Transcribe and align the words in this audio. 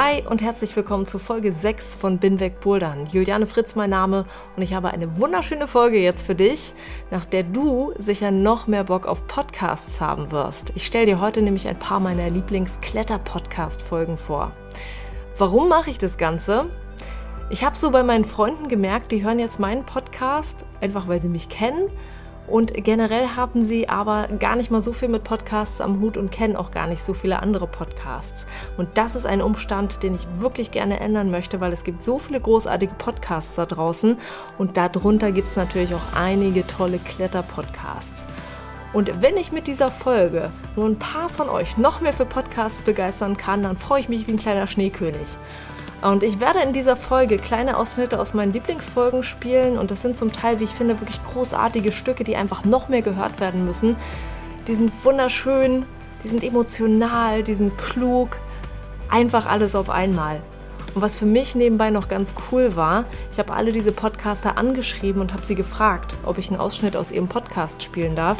Hi 0.00 0.22
und 0.30 0.42
herzlich 0.42 0.76
willkommen 0.76 1.06
zu 1.06 1.18
Folge 1.18 1.52
6 1.52 1.96
von 1.96 2.18
Binweg 2.18 2.60
Bouldern. 2.60 3.06
Juliane 3.06 3.48
Fritz 3.48 3.74
mein 3.74 3.90
Name 3.90 4.26
und 4.54 4.62
ich 4.62 4.72
habe 4.72 4.92
eine 4.92 5.16
wunderschöne 5.16 5.66
Folge 5.66 5.98
jetzt 5.98 6.24
für 6.24 6.36
dich, 6.36 6.72
nach 7.10 7.24
der 7.24 7.42
du 7.42 7.92
sicher 7.98 8.30
noch 8.30 8.68
mehr 8.68 8.84
Bock 8.84 9.06
auf 9.06 9.26
Podcasts 9.26 10.00
haben 10.00 10.30
wirst. 10.30 10.70
Ich 10.76 10.86
stelle 10.86 11.06
dir 11.06 11.20
heute 11.20 11.42
nämlich 11.42 11.66
ein 11.66 11.80
paar 11.80 11.98
meiner 11.98 12.30
Lieblings-Kletter-Podcast-Folgen 12.30 14.18
vor. 14.18 14.52
Warum 15.36 15.68
mache 15.68 15.90
ich 15.90 15.98
das 15.98 16.16
Ganze? 16.16 16.66
Ich 17.50 17.64
habe 17.64 17.76
so 17.76 17.90
bei 17.90 18.04
meinen 18.04 18.24
Freunden 18.24 18.68
gemerkt, 18.68 19.10
die 19.10 19.24
hören 19.24 19.40
jetzt 19.40 19.58
meinen 19.58 19.84
Podcast, 19.84 20.64
einfach 20.80 21.08
weil 21.08 21.20
sie 21.20 21.28
mich 21.28 21.48
kennen 21.48 21.90
und 22.48 22.72
generell 22.84 23.28
haben 23.36 23.62
sie 23.62 23.88
aber 23.88 24.28
gar 24.38 24.56
nicht 24.56 24.70
mal 24.70 24.80
so 24.80 24.92
viel 24.92 25.08
mit 25.08 25.24
Podcasts 25.24 25.80
am 25.80 26.00
Hut 26.00 26.16
und 26.16 26.30
kennen 26.30 26.56
auch 26.56 26.70
gar 26.70 26.86
nicht 26.86 27.02
so 27.02 27.14
viele 27.14 27.42
andere 27.42 27.66
Podcasts. 27.66 28.46
Und 28.76 28.88
das 28.94 29.14
ist 29.14 29.26
ein 29.26 29.42
Umstand, 29.42 30.02
den 30.02 30.14
ich 30.14 30.26
wirklich 30.38 30.70
gerne 30.70 31.00
ändern 31.00 31.30
möchte, 31.30 31.60
weil 31.60 31.72
es 31.72 31.84
gibt 31.84 32.02
so 32.02 32.18
viele 32.18 32.40
großartige 32.40 32.94
Podcasts 32.96 33.54
da 33.54 33.66
draußen 33.66 34.16
und 34.56 34.76
darunter 34.76 35.32
gibt 35.32 35.48
es 35.48 35.56
natürlich 35.56 35.94
auch 35.94 36.14
einige 36.14 36.66
tolle 36.66 36.98
Kletter-Podcasts. 36.98 38.26
Und 38.92 39.20
wenn 39.20 39.36
ich 39.36 39.52
mit 39.52 39.66
dieser 39.66 39.90
Folge 39.90 40.50
nur 40.74 40.86
ein 40.86 40.98
paar 40.98 41.28
von 41.28 41.50
euch 41.50 41.76
noch 41.76 42.00
mehr 42.00 42.14
für 42.14 42.24
Podcasts 42.24 42.80
begeistern 42.80 43.36
kann, 43.36 43.62
dann 43.62 43.76
freue 43.76 44.00
ich 44.00 44.08
mich 44.08 44.26
wie 44.26 44.32
ein 44.32 44.38
kleiner 44.38 44.66
Schneekönig. 44.66 45.36
Und 46.00 46.22
ich 46.22 46.38
werde 46.38 46.60
in 46.60 46.72
dieser 46.72 46.94
Folge 46.94 47.38
kleine 47.38 47.76
Ausschnitte 47.76 48.20
aus 48.20 48.32
meinen 48.32 48.52
Lieblingsfolgen 48.52 49.24
spielen 49.24 49.76
und 49.76 49.90
das 49.90 50.00
sind 50.00 50.16
zum 50.16 50.32
Teil, 50.32 50.60
wie 50.60 50.64
ich 50.64 50.74
finde, 50.74 51.00
wirklich 51.00 51.22
großartige 51.24 51.90
Stücke, 51.90 52.22
die 52.22 52.36
einfach 52.36 52.64
noch 52.64 52.88
mehr 52.88 53.02
gehört 53.02 53.40
werden 53.40 53.64
müssen. 53.64 53.96
Die 54.68 54.74
sind 54.76 54.92
wunderschön, 55.04 55.84
die 56.22 56.28
sind 56.28 56.44
emotional, 56.44 57.42
die 57.42 57.54
sind 57.54 57.76
klug, 57.78 58.36
einfach 59.10 59.46
alles 59.46 59.74
auf 59.74 59.90
einmal. 59.90 60.40
Und 60.94 61.02
was 61.02 61.16
für 61.16 61.26
mich 61.26 61.54
nebenbei 61.54 61.90
noch 61.90 62.08
ganz 62.08 62.32
cool 62.50 62.76
war, 62.76 63.04
ich 63.32 63.38
habe 63.38 63.52
alle 63.52 63.72
diese 63.72 63.92
Podcaster 63.92 64.56
angeschrieben 64.56 65.20
und 65.20 65.32
habe 65.32 65.44
sie 65.44 65.54
gefragt, 65.54 66.14
ob 66.24 66.38
ich 66.38 66.48
einen 66.50 66.60
Ausschnitt 66.60 66.96
aus 66.96 67.10
ihrem 67.10 67.28
Podcast 67.28 67.82
spielen 67.82 68.14
darf. 68.14 68.38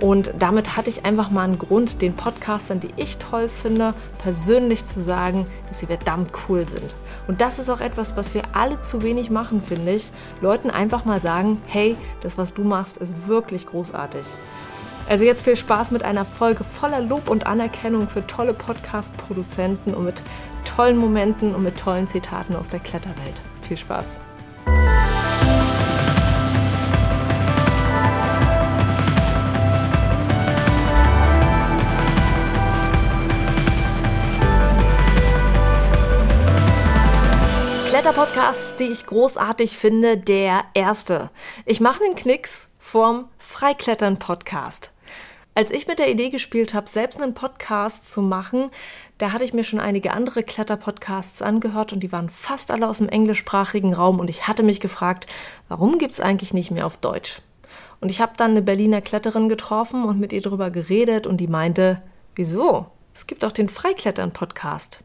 Und 0.00 0.32
damit 0.38 0.76
hatte 0.76 0.90
ich 0.90 1.04
einfach 1.04 1.30
mal 1.30 1.42
einen 1.42 1.58
Grund, 1.58 2.02
den 2.02 2.14
Podcastern, 2.14 2.80
die 2.80 2.92
ich 2.96 3.16
toll 3.16 3.48
finde, 3.48 3.94
persönlich 4.18 4.84
zu 4.84 5.02
sagen, 5.02 5.46
dass 5.68 5.80
sie 5.80 5.86
verdammt 5.86 6.30
cool 6.48 6.66
sind. 6.66 6.94
Und 7.26 7.40
das 7.40 7.58
ist 7.58 7.70
auch 7.70 7.80
etwas, 7.80 8.16
was 8.16 8.34
wir 8.34 8.42
alle 8.52 8.80
zu 8.80 9.02
wenig 9.02 9.30
machen, 9.30 9.62
finde 9.62 9.92
ich. 9.92 10.12
Leuten 10.40 10.70
einfach 10.70 11.04
mal 11.04 11.20
sagen, 11.20 11.60
hey, 11.66 11.96
das, 12.20 12.36
was 12.36 12.54
du 12.54 12.62
machst, 12.62 12.98
ist 12.98 13.26
wirklich 13.26 13.66
großartig. 13.66 14.26
Also 15.08 15.24
jetzt 15.24 15.44
viel 15.44 15.56
Spaß 15.56 15.92
mit 15.92 16.02
einer 16.02 16.24
Folge 16.24 16.64
voller 16.64 17.00
Lob 17.00 17.30
und 17.30 17.46
Anerkennung 17.46 18.08
für 18.08 18.26
tolle 18.26 18.54
Podcast-Produzenten 18.54 19.94
und 19.94 20.04
mit 20.04 20.20
tollen 20.64 20.96
Momenten 20.96 21.54
und 21.54 21.62
mit 21.62 21.78
tollen 21.78 22.08
Zitaten 22.08 22.56
aus 22.56 22.68
der 22.68 22.80
Kletterwelt. 22.80 23.40
Viel 23.62 23.76
Spaß! 23.76 24.18
Kletterpodcasts, 37.96 38.76
die 38.76 38.90
ich 38.90 39.06
großartig 39.06 39.78
finde, 39.78 40.18
der 40.18 40.64
erste. 40.74 41.30
Ich 41.64 41.80
mache 41.80 42.00
den 42.00 42.14
Knicks 42.14 42.68
vom 42.78 43.24
Freiklettern-Podcast. 43.38 44.92
Als 45.54 45.70
ich 45.70 45.86
mit 45.86 45.98
der 45.98 46.10
Idee 46.10 46.28
gespielt 46.28 46.74
habe, 46.74 46.90
selbst 46.90 47.22
einen 47.22 47.32
Podcast 47.32 48.04
zu 48.06 48.20
machen, 48.20 48.70
da 49.16 49.32
hatte 49.32 49.44
ich 49.44 49.54
mir 49.54 49.64
schon 49.64 49.80
einige 49.80 50.12
andere 50.12 50.42
Kletterpodcasts 50.42 51.40
angehört 51.40 51.94
und 51.94 52.00
die 52.00 52.12
waren 52.12 52.28
fast 52.28 52.70
alle 52.70 52.86
aus 52.86 52.98
dem 52.98 53.08
englischsprachigen 53.08 53.94
Raum 53.94 54.20
und 54.20 54.28
ich 54.28 54.46
hatte 54.46 54.62
mich 54.62 54.80
gefragt, 54.80 55.24
warum 55.68 55.96
gibt 55.96 56.12
es 56.12 56.20
eigentlich 56.20 56.52
nicht 56.52 56.70
mehr 56.70 56.84
auf 56.84 56.98
Deutsch? 56.98 57.40
Und 58.02 58.10
ich 58.10 58.20
habe 58.20 58.34
dann 58.36 58.50
eine 58.50 58.60
Berliner 58.60 59.00
Kletterin 59.00 59.48
getroffen 59.48 60.04
und 60.04 60.20
mit 60.20 60.34
ihr 60.34 60.42
darüber 60.42 60.68
geredet 60.68 61.26
und 61.26 61.38
die 61.38 61.48
meinte, 61.48 62.02
wieso? 62.34 62.88
Es 63.14 63.26
gibt 63.26 63.42
auch 63.42 63.52
den 63.52 63.70
Freiklettern-Podcast. 63.70 65.00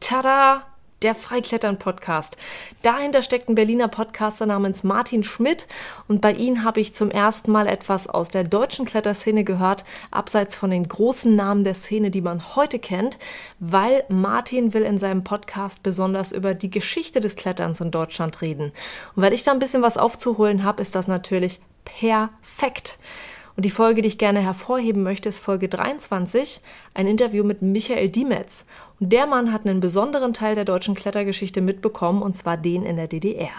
Tada! 0.00 0.67
Der 1.02 1.14
Freiklettern-Podcast. 1.14 2.36
Dahinter 2.82 3.22
steckt 3.22 3.48
ein 3.48 3.54
Berliner 3.54 3.88
Podcaster 3.88 4.46
namens 4.46 4.84
Martin 4.84 5.22
Schmidt 5.22 5.66
und 6.08 6.20
bei 6.20 6.32
ihm 6.32 6.64
habe 6.64 6.80
ich 6.80 6.94
zum 6.94 7.10
ersten 7.10 7.52
Mal 7.52 7.66
etwas 7.66 8.08
aus 8.08 8.28
der 8.30 8.44
deutschen 8.44 8.84
Kletterszene 8.84 9.44
gehört, 9.44 9.84
abseits 10.10 10.56
von 10.56 10.70
den 10.70 10.88
großen 10.88 11.34
Namen 11.34 11.64
der 11.64 11.74
Szene, 11.74 12.10
die 12.10 12.20
man 12.20 12.56
heute 12.56 12.78
kennt, 12.78 13.18
weil 13.58 14.04
Martin 14.08 14.74
will 14.74 14.82
in 14.82 14.98
seinem 14.98 15.24
Podcast 15.24 15.82
besonders 15.82 16.32
über 16.32 16.54
die 16.54 16.70
Geschichte 16.70 17.20
des 17.20 17.36
Kletterns 17.36 17.80
in 17.80 17.90
Deutschland 17.90 18.40
reden. 18.42 18.72
Und 19.14 19.22
weil 19.22 19.32
ich 19.32 19.44
da 19.44 19.52
ein 19.52 19.58
bisschen 19.58 19.82
was 19.82 19.96
aufzuholen 19.96 20.64
habe, 20.64 20.82
ist 20.82 20.94
das 20.94 21.06
natürlich 21.06 21.60
perfekt. 21.84 22.98
Und 23.58 23.64
die 23.64 23.70
Folge, 23.70 24.02
die 24.02 24.06
ich 24.06 24.18
gerne 24.18 24.38
hervorheben 24.38 25.02
möchte, 25.02 25.28
ist 25.28 25.40
Folge 25.40 25.68
23, 25.68 26.60
ein 26.94 27.08
Interview 27.08 27.42
mit 27.42 27.60
Michael 27.60 28.08
Diemetz. 28.08 28.64
Und 29.00 29.12
der 29.12 29.26
Mann 29.26 29.52
hat 29.52 29.66
einen 29.66 29.80
besonderen 29.80 30.32
Teil 30.32 30.54
der 30.54 30.64
deutschen 30.64 30.94
Klettergeschichte 30.94 31.60
mitbekommen, 31.60 32.22
und 32.22 32.36
zwar 32.36 32.56
den 32.56 32.84
in 32.84 32.94
der 32.94 33.08
DDR. 33.08 33.50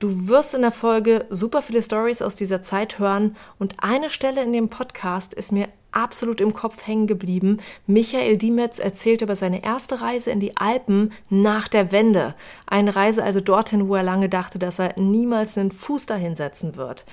Du 0.00 0.26
wirst 0.26 0.54
in 0.54 0.62
der 0.62 0.72
Folge 0.72 1.26
super 1.30 1.62
viele 1.62 1.80
Stories 1.80 2.22
aus 2.22 2.34
dieser 2.34 2.60
Zeit 2.60 2.98
hören 2.98 3.36
und 3.60 3.76
eine 3.78 4.10
Stelle 4.10 4.42
in 4.42 4.52
dem 4.52 4.68
Podcast 4.68 5.32
ist 5.32 5.52
mir 5.52 5.68
absolut 5.92 6.40
im 6.40 6.52
Kopf 6.52 6.84
hängen 6.84 7.06
geblieben. 7.06 7.58
Michael 7.86 8.36
Diemetz 8.36 8.80
erzählt 8.80 9.22
über 9.22 9.36
seine 9.36 9.62
erste 9.62 10.00
Reise 10.00 10.32
in 10.32 10.40
die 10.40 10.56
Alpen 10.56 11.12
nach 11.30 11.68
der 11.68 11.92
Wende. 11.92 12.34
Eine 12.66 12.96
Reise 12.96 13.22
also 13.22 13.40
dorthin, 13.40 13.86
wo 13.86 13.94
er 13.94 14.02
lange 14.02 14.28
dachte, 14.28 14.58
dass 14.58 14.80
er 14.80 14.98
niemals 14.98 15.56
einen 15.56 15.70
Fuß 15.70 16.06
dahin 16.06 16.34
setzen 16.34 16.74
wird. 16.74 17.04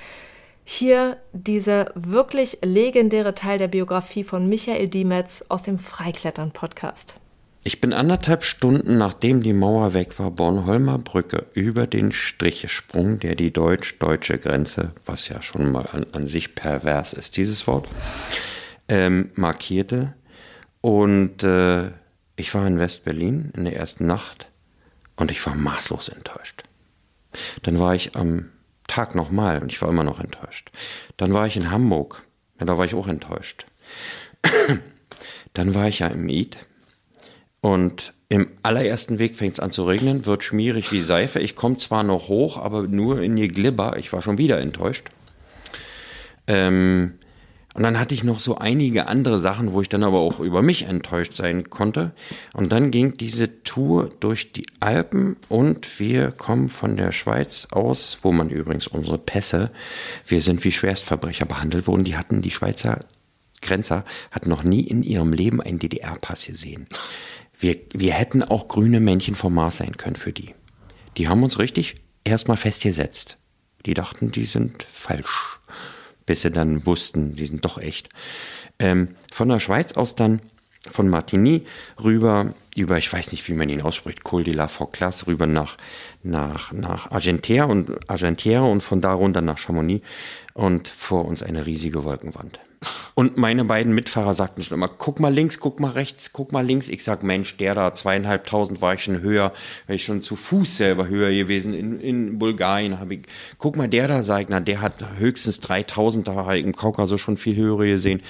Hier 0.63 1.17
dieser 1.33 1.91
wirklich 1.95 2.59
legendäre 2.63 3.35
Teil 3.35 3.57
der 3.57 3.67
Biografie 3.67 4.23
von 4.23 4.47
Michael 4.47 4.88
Diemetz 4.88 5.44
aus 5.49 5.61
dem 5.63 5.79
Freiklettern-Podcast. 5.79 7.16
Ich 7.63 7.79
bin 7.79 7.94
anderthalb 7.94 8.44
Stunden 8.44 8.97
nachdem 8.97 9.44
die 9.44 9.53
Mauer 9.53 9.94
weg 9.94 10.17
war, 10.17 10.31
Bornholmer 10.31 10.97
Brücke 10.97 11.45
über 11.53 11.85
den 11.85 12.11
Strich 12.11 12.63
gesprungen, 12.63 13.19
der 13.19 13.35
die 13.35 13.51
deutsch-deutsche 13.51 14.39
Grenze, 14.39 14.94
was 15.05 15.27
ja 15.27 15.44
schon 15.44 15.72
mal 15.72 15.85
an, 15.91 16.07
an 16.11 16.27
sich 16.27 16.55
pervers 16.55 17.13
ist, 17.13 17.38
dieses 17.38 17.67
Wort, 17.67 17.88
ähm, 18.88 19.29
markierte. 19.35 20.13
Und 20.81 21.43
äh, 21.43 21.91
ich 22.35 22.55
war 22.55 22.66
in 22.66 22.79
West-Berlin 22.79 23.51
in 23.55 23.66
der 23.66 23.75
ersten 23.75 24.07
Nacht 24.07 24.47
und 25.16 25.29
ich 25.29 25.45
war 25.45 25.53
maßlos 25.53 26.09
enttäuscht. 26.09 26.63
Dann 27.61 27.78
war 27.78 27.93
ich 27.93 28.16
am 28.16 28.49
Tag 28.91 29.16
nochmal 29.16 29.62
und 29.62 29.72
ich 29.72 29.81
war 29.81 29.90
immer 29.90 30.03
noch 30.03 30.19
enttäuscht. 30.19 30.69
Dann 31.16 31.34
war 31.34 31.47
ich 31.47 31.55
in 31.55 31.72
Hamburg, 31.72 32.23
ja, 32.59 32.66
da 32.66 32.78
war 32.78 32.84
ich 32.84 32.93
auch 32.93 33.08
enttäuscht. 33.08 33.66
Dann 35.53 35.73
war 35.73 35.88
ich 35.88 35.99
ja 35.99 36.08
im 36.08 36.29
Eid 36.29 36.58
und 37.61 38.14
im 38.28 38.47
allerersten 38.64 39.20
Weg 39.20 39.35
fängt 39.35 39.53
es 39.53 39.59
an 39.59 39.72
zu 39.72 39.85
regnen, 39.85 40.26
wird 40.26 40.43
schmierig 40.43 40.91
wie 40.91 41.02
Seife. 41.02 41.40
Ich 41.40 41.55
komme 41.55 41.78
zwar 41.78 42.03
noch 42.03 42.28
hoch, 42.28 42.58
aber 42.58 42.84
nur 42.84 43.22
in 43.22 43.35
die 43.35 43.49
Glibber. 43.49 43.97
Ich 43.97 44.11
war 44.14 44.22
schon 44.22 44.38
wieder 44.38 44.59
enttäuscht. 44.59 45.09
Ähm, 46.47 47.20
und 47.73 47.84
dann 47.84 48.00
hatte 48.00 48.14
ich 48.14 48.23
noch 48.23 48.40
so 48.40 48.58
einige 48.58 49.08
andere 49.08 49.40
Sachen, 49.40 49.72
wo 49.72 49.82
ich 49.82 49.88
dann 49.88 50.03
aber 50.03 50.20
auch 50.20 50.40
über 50.40 50.62
mich 50.62 50.84
enttäuscht 50.84 51.34
sein 51.34 51.70
konnte. 51.70 52.12
Und 52.53 52.72
dann 52.72 52.91
ging 52.91 53.16
diese 53.16 53.64
Tour 53.64 54.09
durch 54.20 54.52
die 54.52 54.66
Alpen 54.82 55.38
und 55.47 56.00
wir 56.00 56.32
kommen 56.32 56.70
von 56.70 56.97
der 56.97 57.14
Schweiz 57.14 57.68
aus, 57.72 58.20
wo 58.23 58.34
man 58.34 58.50
übrigens 58.50 58.88
unsere 58.88 59.18
Pässe, 59.18 59.72
wir 60.28 60.41
sind 60.41 60.64
wie 60.66 60.72
Schwerstverbrecher 60.72 61.46
behandelt 61.46 61.88
wurden. 61.88 62.03
Die 62.03 62.18
hatten 62.18 62.41
die 62.41 62.52
Schweizer 62.52 63.06
Grenzer, 63.62 64.03
hatten 64.32 64.50
noch 64.50 64.64
nie 64.64 64.82
in 64.82 65.03
ihrem 65.03 65.34
Leben 65.34 65.62
einen 65.62 65.79
DDR-Pass 65.79 66.47
gesehen. 66.47 66.88
Wir, 67.58 67.78
wir 67.94 68.14
hätten 68.14 68.44
auch 68.44 68.68
grüne 68.68 69.00
Männchen 69.00 69.35
vom 69.35 69.53
Mars 69.53 69.78
sein 69.78 69.96
können 69.97 70.16
für 70.16 70.34
die. 70.34 70.56
Die 71.18 71.28
haben 71.28 71.44
uns 71.44 71.59
richtig 71.59 71.96
erstmal 72.23 72.58
festgesetzt 72.58 73.38
Die 73.85 73.94
dachten, 73.94 74.32
die 74.32 74.46
sind 74.46 74.84
falsch, 74.84 75.59
bis 76.31 76.43
sie 76.43 76.49
dann 76.49 76.85
wussten, 76.85 77.35
die 77.35 77.45
sind 77.45 77.66
doch 77.66 77.78
echt. 77.78 78.07
Ähm, 78.79 79.16
von 79.33 79.49
der 79.49 79.59
Schweiz 79.59 79.91
aus 79.97 80.16
dann 80.16 80.39
von 80.89 81.09
Martigny 81.09 81.66
rüber 82.01 82.53
über, 82.73 82.97
ich 82.97 83.11
weiß 83.11 83.33
nicht, 83.33 83.45
wie 83.49 83.53
man 83.53 83.67
ihn 83.67 83.81
ausspricht, 83.81 84.23
Col 84.23 84.45
de 84.45 84.53
la 84.53 84.69
Forclas, 84.69 85.28
rüber 85.28 85.45
nach, 85.45 85.75
nach, 86.23 86.72
nach 86.72 87.11
Argentière 87.11 87.66
und, 87.66 87.89
Argentière 88.09 88.61
und 88.61 88.79
von 88.79 89.01
da 89.01 89.11
runter 89.11 89.41
nach 89.41 89.57
Chamonix 89.57 90.07
und 90.53 90.87
vor 90.87 91.25
uns 91.25 91.43
eine 91.43 91.66
riesige 91.66 92.05
Wolkenwand. 92.05 92.61
Und 93.13 93.37
meine 93.37 93.66
beiden 93.66 93.93
Mitfahrer 93.93 94.33
sagten 94.33 94.63
schon 94.63 94.75
immer, 94.75 94.87
guck 94.87 95.19
mal 95.19 95.31
links, 95.31 95.59
guck 95.59 95.79
mal 95.79 95.91
rechts, 95.91 96.33
guck 96.33 96.51
mal 96.51 96.66
links. 96.66 96.89
Ich 96.89 97.03
sag, 97.03 97.22
Mensch, 97.22 97.57
der 97.57 97.75
da, 97.75 97.93
zweieinhalbtausend 97.93 98.81
war 98.81 98.95
ich 98.95 99.03
schon 99.03 99.22
höher, 99.22 99.53
wäre 99.85 99.95
ich 99.97 100.03
schon 100.03 100.23
zu 100.23 100.35
Fuß 100.35 100.78
selber 100.78 101.07
höher 101.07 101.31
gewesen. 101.31 101.75
In, 101.75 101.99
in 101.99 102.39
Bulgarien 102.39 102.99
habe 102.99 103.16
ich, 103.16 103.22
guck 103.59 103.75
mal, 103.75 103.87
der 103.87 104.07
da, 104.07 104.23
sag 104.23 104.41
ich, 104.41 104.49
na, 104.49 104.59
der 104.59 104.81
hat 104.81 104.93
höchstens 105.17 105.59
3000, 105.59 106.28
da 106.28 106.33
habe 106.33 106.57
ich 106.57 106.66
im 106.66 106.75
Kaukasus 106.75 107.22
schon 107.22 107.37
viel 107.37 107.55
höhere 107.55 107.87
gesehen. 107.87 108.22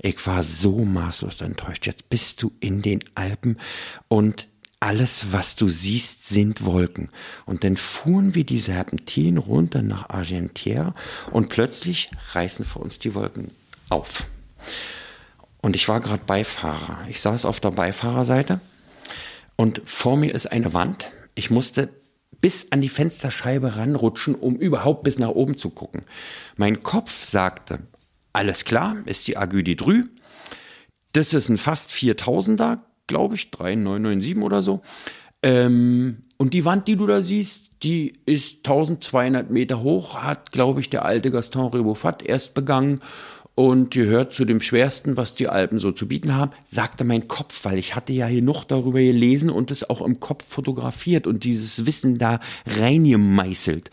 Ich 0.00 0.26
war 0.26 0.42
so 0.42 0.84
maßlos 0.84 1.40
enttäuscht. 1.42 1.86
Jetzt 1.86 2.08
bist 2.08 2.42
du 2.42 2.52
in 2.60 2.80
den 2.80 3.00
Alpen 3.14 3.58
und 4.08 4.46
alles, 4.82 5.26
was 5.30 5.56
du 5.56 5.68
siehst, 5.68 6.26
sind 6.26 6.64
Wolken. 6.64 7.10
Und 7.44 7.64
dann 7.64 7.76
fuhren 7.76 8.34
wir 8.34 8.44
die 8.44 8.60
Serpentinen 8.60 9.36
runter 9.36 9.82
nach 9.82 10.08
Argentière 10.08 10.94
und 11.30 11.50
plötzlich 11.50 12.10
reißen 12.32 12.64
vor 12.64 12.80
uns 12.80 12.98
die 12.98 13.14
Wolken 13.14 13.50
auf. 13.90 14.24
Und 15.60 15.76
ich 15.76 15.88
war 15.88 16.00
gerade 16.00 16.24
Beifahrer. 16.24 17.06
Ich 17.08 17.20
saß 17.20 17.44
auf 17.44 17.60
der 17.60 17.72
Beifahrerseite 17.72 18.60
und 19.56 19.82
vor 19.84 20.16
mir 20.16 20.34
ist 20.34 20.46
eine 20.46 20.72
Wand. 20.72 21.10
Ich 21.34 21.50
musste 21.50 21.90
bis 22.40 22.72
an 22.72 22.80
die 22.80 22.88
Fensterscheibe 22.88 23.76
ranrutschen, 23.76 24.34
um 24.34 24.56
überhaupt 24.56 25.02
bis 25.02 25.18
nach 25.18 25.28
oben 25.28 25.56
zu 25.56 25.70
gucken. 25.70 26.02
Mein 26.56 26.82
Kopf 26.82 27.26
sagte, 27.26 27.80
alles 28.32 28.64
klar, 28.64 28.96
ist 29.04 29.28
die 29.28 29.36
Agüdi 29.36 29.76
drü. 29.76 30.04
Das 31.12 31.34
ist 31.34 31.48
ein 31.48 31.58
fast 31.58 31.90
4000er, 31.90 32.78
glaube 33.06 33.34
ich, 33.34 33.50
3997 33.50 34.42
oder 34.42 34.62
so. 34.62 34.80
Ähm, 35.42 36.24
und 36.36 36.54
die 36.54 36.64
Wand, 36.64 36.88
die 36.88 36.96
du 36.96 37.06
da 37.06 37.22
siehst, 37.22 37.70
die 37.82 38.14
ist 38.24 38.58
1200 38.58 39.50
Meter 39.50 39.82
hoch, 39.82 40.14
hat, 40.16 40.52
glaube 40.52 40.80
ich, 40.80 40.88
der 40.88 41.04
alte 41.04 41.30
Gaston 41.30 41.70
Rebofat 41.72 42.22
erst 42.22 42.54
begangen 42.54 43.00
und 43.54 43.90
gehört 43.90 44.32
zu 44.32 44.44
dem 44.44 44.60
schwersten, 44.60 45.16
was 45.16 45.34
die 45.34 45.48
Alpen 45.48 45.78
so 45.78 45.92
zu 45.92 46.08
bieten 46.08 46.34
haben, 46.34 46.52
sagte 46.64 47.04
mein 47.04 47.28
Kopf, 47.28 47.64
weil 47.64 47.78
ich 47.78 47.94
hatte 47.94 48.12
ja 48.12 48.26
hier 48.26 48.42
noch 48.42 48.64
darüber 48.64 49.00
gelesen 49.00 49.50
und 49.50 49.70
es 49.70 49.88
auch 49.88 50.02
im 50.02 50.20
Kopf 50.20 50.44
fotografiert 50.48 51.26
und 51.26 51.44
dieses 51.44 51.84
Wissen 51.84 52.18
da 52.18 52.40
reingemeißelt. 52.66 53.90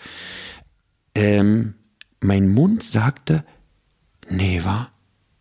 Ähm, 1.16 1.74
mein 2.22 2.48
Mund 2.48 2.84
sagte, 2.84 3.44
nee, 4.30 4.62
wa? 4.64 4.90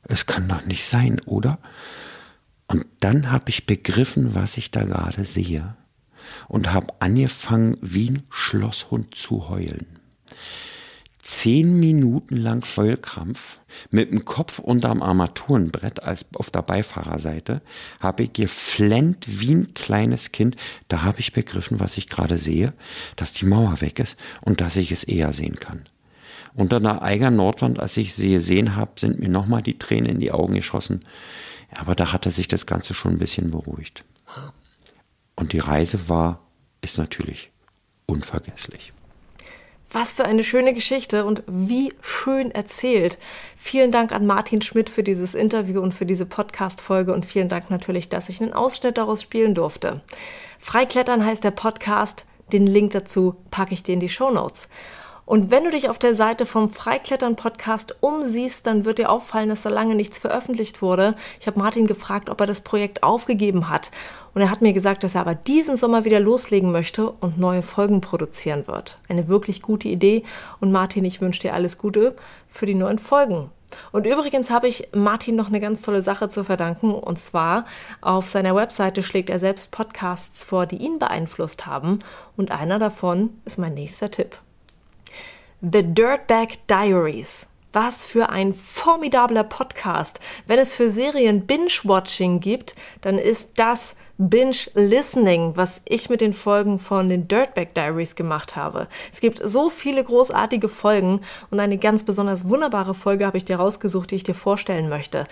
Es 0.09 0.27
kann 0.27 0.49
doch 0.49 0.65
nicht 0.65 0.87
sein, 0.87 1.21
oder? 1.27 1.59
Und 2.69 2.87
dann 3.01 3.31
habe 3.31 3.51
ich 3.51 3.67
begriffen, 3.67 4.35
was 4.35 4.57
ich 4.57 4.71
da 4.71 4.85
gerade 4.85 5.25
sehe 5.25 5.77
und 6.49 6.73
habe 6.73 6.95
angefangen, 7.01 7.77
wie 7.81 8.11
ein 8.11 8.23
Schlosshund 8.31 9.15
zu 9.15 9.49
heulen 9.49 10.01
zehn 11.27 11.81
Minuten 11.81 12.37
lang 12.37 12.65
Heulkrampf 12.77 13.59
mit 13.91 14.13
dem 14.13 14.25
Kopf 14.25 14.61
unterm 14.61 15.03
Armaturenbrett 15.03 16.03
als 16.03 16.25
auf 16.35 16.51
der 16.51 16.63
Beifahrerseite, 16.63 17.63
habe 18.01 18.25
ich 18.25 18.33
geflennt 18.33 19.25
wie 19.27 19.55
ein 19.55 19.75
kleines 19.75 20.31
Kind. 20.31 20.57
Da 20.87 21.03
habe 21.03 21.19
ich 21.19 21.33
begriffen, 21.33 21.81
was 21.81 21.99
ich 21.99 22.09
gerade 22.09 22.39
sehe, 22.39 22.73
dass 23.17 23.35
die 23.35 23.45
Mauer 23.45 23.81
weg 23.81 23.99
ist 23.99 24.17
und 24.43 24.61
dass 24.61 24.77
ich 24.77 24.93
es 24.93 25.03
eher 25.03 25.33
sehen 25.33 25.57
kann. 25.57 25.83
Unter 26.55 26.79
der 26.79 27.03
Eiger 27.03 27.33
Nordwand, 27.33 27.81
als 27.81 27.97
ich 27.97 28.15
sie 28.15 28.31
gesehen 28.35 28.77
habe, 28.77 28.93
sind 28.97 29.19
mir 29.19 29.29
nochmal 29.29 29.63
die 29.63 29.79
Tränen 29.79 30.13
in 30.13 30.21
die 30.21 30.33
Augen 30.33 30.55
geschossen. 30.55 31.01
Aber 31.75 31.97
da 31.97 32.13
hatte 32.13 32.31
sich 32.31 32.47
das 32.47 32.67
Ganze 32.67 32.95
schon 32.95 33.15
ein 33.15 33.19
bisschen 33.19 33.51
beruhigt. 33.51 34.05
Und 35.35 35.53
die 35.53 35.59
Reise 35.59 36.09
war, 36.09 36.41
ist 36.83 36.99
natürlich 36.99 37.51
unvergesslich. 38.07 38.93
Was 39.91 40.13
für 40.13 40.25
eine 40.25 40.43
schöne 40.43 40.75
Geschichte 40.75 41.25
und 41.25 41.43
wie 41.47 41.93
schön 42.01 42.51
erzählt. 42.51 43.19
Vielen 43.57 43.93
Dank 43.93 44.13
an 44.13 44.27
Martin 44.27 44.61
Schmidt 44.61 44.91
für 44.91 45.03
dieses 45.03 45.35
Interview 45.35 45.81
und 45.81 45.95
für 45.95 46.07
diese 46.07 46.27
Podcast-Folge 46.27 47.13
und 47.13 47.25
vielen 47.25 47.49
Dank 47.49 47.71
natürlich, 47.71 48.09
dass 48.09 48.29
ich 48.29 48.43
einen 48.43 48.53
Ausschnitt 48.53 48.99
daraus 48.99 49.23
spielen 49.23 49.55
durfte. 49.55 50.03
Freiklettern 50.59 51.25
heißt 51.25 51.45
der 51.45 51.53
Podcast. 51.53 52.25
Den 52.53 52.67
Link 52.67 52.93
dazu 52.93 53.37
packe 53.51 53.75
ich 53.75 53.83
dir 53.83 53.95
in 53.95 54.01
die 54.01 54.09
Show 54.09 54.31
Notes. 54.31 54.69
Und 55.27 55.51
wenn 55.51 55.65
du 55.65 55.71
dich 55.71 55.89
auf 55.89 55.99
der 55.99 56.15
Seite 56.15 56.47
vom 56.47 56.71
Freiklettern 56.71 57.35
Podcast 57.35 57.97
umsiehst, 58.01 58.65
dann 58.65 58.85
wird 58.85 58.99
dir 58.99 59.11
auffallen, 59.11 59.49
dass 59.49 59.63
da 59.63 59.71
lange 59.71 59.97
nichts 59.97 60.21
veröffentlicht 60.21 60.83
wurde. 60.83 61.17
Ich 61.41 61.49
habe 61.49 61.59
Martin 61.59 61.89
gefragt, 61.89 62.31
ob 62.31 62.41
er 62.41 62.47
das 62.47 62.61
Projekt 62.61 63.03
aufgegeben 63.03 63.69
hat. 63.69 63.91
Und 64.35 64.43
er 64.43 64.53
hat 64.53 64.63
mir 64.63 64.73
gesagt, 64.73 65.03
dass 65.03 65.17
er 65.17 65.23
aber 65.23 65.35
diesen 65.35 65.77
Sommer 65.77 66.05
wieder 66.05 66.21
loslegen 66.21 66.71
möchte 66.71 67.11
und 67.11 67.41
neue 67.41 67.65
Folgen 67.65 68.01
produzieren 68.01 68.69
wird. 68.69 68.99
Eine 69.09 69.27
wirklich 69.27 69.63
gute 69.63 69.89
Idee. 69.89 70.23
Und 70.61 70.71
Martin, 70.71 71.05
ich 71.05 71.21
wünsche 71.21 71.41
dir 71.41 71.55
alles 71.55 71.77
Gute 71.77 72.15
für 72.49 72.67
die 72.67 72.75
neuen 72.75 73.01
Folgen. 73.01 73.51
Und 73.91 74.07
übrigens 74.07 74.51
habe 74.51 74.69
ich 74.69 74.91
Martin 74.95 75.35
noch 75.35 75.49
eine 75.49 75.59
ganz 75.59 75.83
tolle 75.83 76.03
Sache 76.03 76.29
zu 76.29 76.45
verdanken. 76.45 76.95
Und 76.95 77.19
zwar 77.19 77.65
auf 78.01 78.29
seiner 78.29 78.55
Webseite 78.55 79.03
schlägt 79.03 79.31
er 79.31 79.41
selbst 79.41 79.73
Podcasts 79.73 80.45
vor, 80.45 80.67
die 80.67 80.77
ihn 80.77 81.01
beeinflusst 81.01 81.67
haben. 81.67 81.99
Und 82.37 82.53
einer 82.53 82.79
davon 82.79 83.31
ist 83.45 83.59
mein 83.59 83.75
nächster 83.75 84.09
Tipp. 84.09 84.39
The 85.69 85.83
Dirtbag 85.83 86.59
Diaries. 86.69 87.49
Was 87.73 88.05
für 88.05 88.29
ein 88.29 88.55
formidabler 88.55 89.43
Podcast. 89.43 90.21
Wenn 90.47 90.61
es 90.61 90.77
für 90.77 90.91
Serien 90.91 91.45
Binge-Watching 91.45 92.39
gibt, 92.39 92.77
dann 93.01 93.19
ist 93.19 93.59
das 93.59 93.97
Binge-Listening, 94.17 95.57
was 95.57 95.83
ich 95.85 96.09
mit 96.09 96.21
den 96.21 96.35
Folgen 96.35 96.79
von 96.79 97.09
den 97.09 97.27
Dirtbag 97.27 97.75
Diaries 97.75 98.15
gemacht 98.15 98.55
habe. 98.55 98.87
Es 99.13 99.19
gibt 99.19 99.41
so 99.43 99.69
viele 99.69 100.05
großartige 100.05 100.69
Folgen 100.69 101.23
und 101.51 101.59
eine 101.59 101.79
ganz 101.79 102.05
besonders 102.05 102.49
wunderbare 102.49 102.95
Folge 102.95 103.27
habe 103.27 103.37
ich 103.37 103.45
dir 103.45 103.57
rausgesucht, 103.57 104.13
die 104.13 104.17
ich 104.17 104.23
dir 104.23 104.37
vorstellen 104.37 104.89
möchte. 104.89 105.25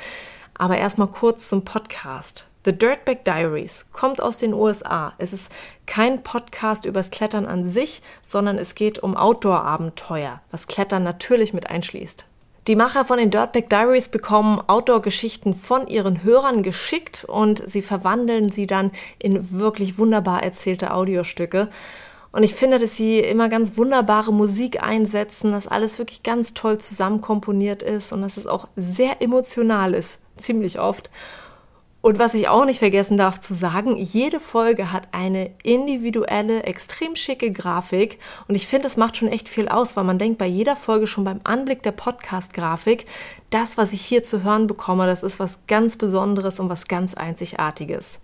Aber 0.54 0.76
erstmal 0.76 1.08
kurz 1.08 1.48
zum 1.48 1.64
Podcast. 1.64 2.48
The 2.64 2.72
Dirtbag 2.72 3.25
Diaries 3.25 3.84
kommt 3.93 4.22
aus 4.22 4.38
den 4.38 4.55
USA. 4.55 5.12
Es 5.19 5.34
ist 5.34 5.52
kein 5.84 6.22
Podcast 6.22 6.87
übers 6.87 7.11
Klettern 7.11 7.44
an 7.44 7.66
sich, 7.66 8.00
sondern 8.26 8.56
es 8.56 8.75
geht 8.75 8.99
um 8.99 9.19
Outdoor-Abenteuer, 9.19 10.40
was 10.50 10.66
Klettern 10.66 11.02
natürlich 11.02 11.52
mit 11.52 11.69
einschließt. 11.69 12.25
Die 12.66 12.76
Macher 12.76 13.05
von 13.05 13.19
den 13.19 13.31
Dirtbag 13.31 13.68
Diaries 13.68 14.09
bekommen 14.09 14.62
Outdoor-Geschichten 14.66 15.52
von 15.52 15.87
ihren 15.88 16.25
Hörern 16.25 16.62
geschickt 16.62 17.26
und 17.28 17.62
sie 17.71 17.83
verwandeln 17.83 18.50
sie 18.50 18.66
dann 18.66 18.92
in 19.18 19.50
wirklich 19.52 19.99
wunderbar 19.99 20.42
erzählte 20.42 20.94
Audiostücke. 20.94 21.68
Und 22.33 22.44
ich 22.44 22.54
finde, 22.54 22.78
dass 22.78 22.97
sie 22.97 23.21
immer 23.21 23.50
ganz 23.50 23.76
wunderbare 23.76 24.33
Musik 24.33 24.83
einsetzen, 24.83 25.52
dass 25.52 25.68
alles 25.68 25.99
wirklich 25.99 26.23
ganz 26.23 26.54
toll 26.54 26.78
zusammenkomponiert 26.78 27.83
ist 27.83 28.11
und 28.11 28.23
dass 28.23 28.38
es 28.38 28.47
auch 28.47 28.68
sehr 28.75 29.21
emotional 29.21 29.92
ist, 29.92 30.18
ziemlich 30.38 30.80
oft. 30.80 31.11
Und 32.04 32.18
was 32.18 32.34
ich 32.34 32.49
auch 32.49 32.66
nicht 32.66 32.80
vergessen 32.80 33.16
darf 33.16 33.40
zu 33.40 33.54
sagen, 33.54 33.96
jede 33.96 34.38
Folge 34.38 34.92
hat 34.92 35.08
eine 35.12 35.52
individuelle, 35.62 36.64
extrem 36.64 37.16
schicke 37.16 37.50
Grafik. 37.50 38.18
Und 38.46 38.56
ich 38.56 38.66
finde, 38.66 38.82
das 38.82 38.99
macht 38.99 39.16
schon 39.16 39.28
echt 39.28 39.49
viel 39.49 39.68
aus, 39.68 39.96
weil 39.96 40.04
man 40.04 40.18
denkt 40.18 40.37
bei 40.37 40.44
jeder 40.44 40.76
Folge 40.76 41.06
schon 41.06 41.25
beim 41.25 41.40
Anblick 41.44 41.82
der 41.82 41.92
Podcast-Grafik, 41.92 43.06
das, 43.49 43.78
was 43.78 43.94
ich 43.94 44.02
hier 44.02 44.23
zu 44.23 44.42
hören 44.42 44.66
bekomme, 44.66 45.06
das 45.06 45.23
ist 45.23 45.40
was 45.40 45.61
ganz 45.66 45.96
Besonderes 45.96 46.61
und 46.61 46.68
was 46.68 46.84
ganz 46.84 47.14
Einzigartiges. 47.14 48.18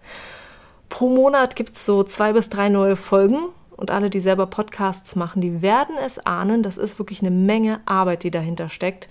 Pro 0.90 1.08
Monat 1.08 1.56
gibt 1.56 1.74
es 1.74 1.86
so 1.86 2.02
zwei 2.02 2.34
bis 2.34 2.50
drei 2.50 2.68
neue 2.68 2.96
Folgen. 2.96 3.38
Und 3.78 3.90
alle, 3.90 4.10
die 4.10 4.20
selber 4.20 4.44
Podcasts 4.44 5.16
machen, 5.16 5.40
die 5.40 5.62
werden 5.62 5.94
es 6.04 6.18
ahnen. 6.18 6.62
Das 6.62 6.76
ist 6.76 6.98
wirklich 6.98 7.22
eine 7.22 7.30
Menge 7.30 7.80
Arbeit, 7.86 8.24
die 8.24 8.30
dahinter 8.30 8.68
steckt. 8.68 9.08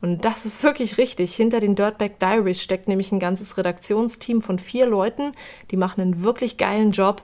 Und 0.00 0.24
das 0.24 0.44
ist 0.44 0.62
wirklich 0.62 0.98
richtig. 0.98 1.34
Hinter 1.34 1.60
den 1.60 1.74
Dirtbag 1.74 2.18
Diaries 2.20 2.62
steckt 2.62 2.88
nämlich 2.88 3.12
ein 3.12 3.20
ganzes 3.20 3.56
Redaktionsteam 3.56 4.40
von 4.40 4.58
vier 4.58 4.86
Leuten. 4.86 5.32
Die 5.70 5.76
machen 5.76 6.00
einen 6.00 6.22
wirklich 6.22 6.56
geilen 6.56 6.92
Job. 6.92 7.22